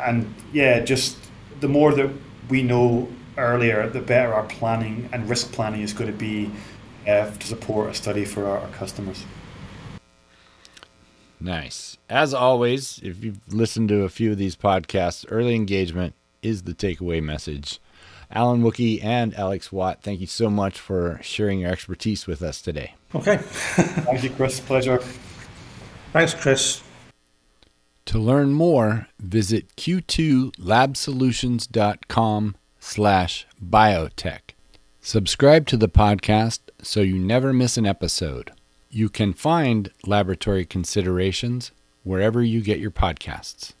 And 0.00 0.34
yeah, 0.52 0.80
just 0.80 1.16
the 1.60 1.68
more 1.68 1.94
that 1.94 2.10
we 2.48 2.62
know 2.62 3.08
earlier, 3.38 3.88
the 3.88 4.00
better 4.00 4.34
our 4.34 4.44
planning 4.44 5.08
and 5.12 5.28
risk 5.28 5.52
planning 5.52 5.82
is 5.82 5.92
going 5.92 6.10
to 6.10 6.16
be 6.16 6.50
uh, 7.06 7.30
to 7.30 7.46
support 7.46 7.90
a 7.90 7.94
study 7.94 8.24
for 8.24 8.46
our, 8.46 8.58
our 8.58 8.68
customers. 8.68 9.24
Nice. 11.40 11.96
As 12.08 12.34
always, 12.34 13.00
if 13.02 13.24
you've 13.24 13.40
listened 13.52 13.88
to 13.88 14.02
a 14.02 14.08
few 14.08 14.32
of 14.32 14.38
these 14.38 14.54
podcasts, 14.54 15.24
early 15.28 15.54
engagement 15.54 16.14
is 16.42 16.62
the 16.62 16.74
takeaway 16.74 17.22
message. 17.22 17.80
Alan 18.32 18.62
Wookie 18.62 19.04
and 19.04 19.34
Alex 19.34 19.70
Watt, 19.70 20.02
thank 20.02 20.20
you 20.20 20.26
so 20.26 20.48
much 20.48 20.80
for 20.80 21.20
sharing 21.22 21.60
your 21.60 21.70
expertise 21.70 22.26
with 22.26 22.40
us 22.42 22.62
today. 22.62 22.94
Okay. 23.14 23.36
Thank 23.36 24.24
you, 24.24 24.30
Chris. 24.30 24.58
Pleasure. 24.58 25.02
Thanks, 26.12 26.32
Chris. 26.32 26.82
To 28.06 28.18
learn 28.18 28.52
more, 28.52 29.08
visit 29.20 29.76
q2labsolutions.com 29.76 32.56
slash 32.80 33.46
biotech. 33.64 34.40
Subscribe 35.00 35.66
to 35.66 35.76
the 35.76 35.88
podcast 35.88 36.60
so 36.82 37.00
you 37.00 37.18
never 37.18 37.52
miss 37.52 37.76
an 37.76 37.86
episode. 37.86 38.52
You 38.90 39.08
can 39.08 39.32
find 39.32 39.90
Laboratory 40.06 40.64
Considerations 40.64 41.70
wherever 42.02 42.42
you 42.42 42.60
get 42.60 42.78
your 42.78 42.90
podcasts. 42.90 43.72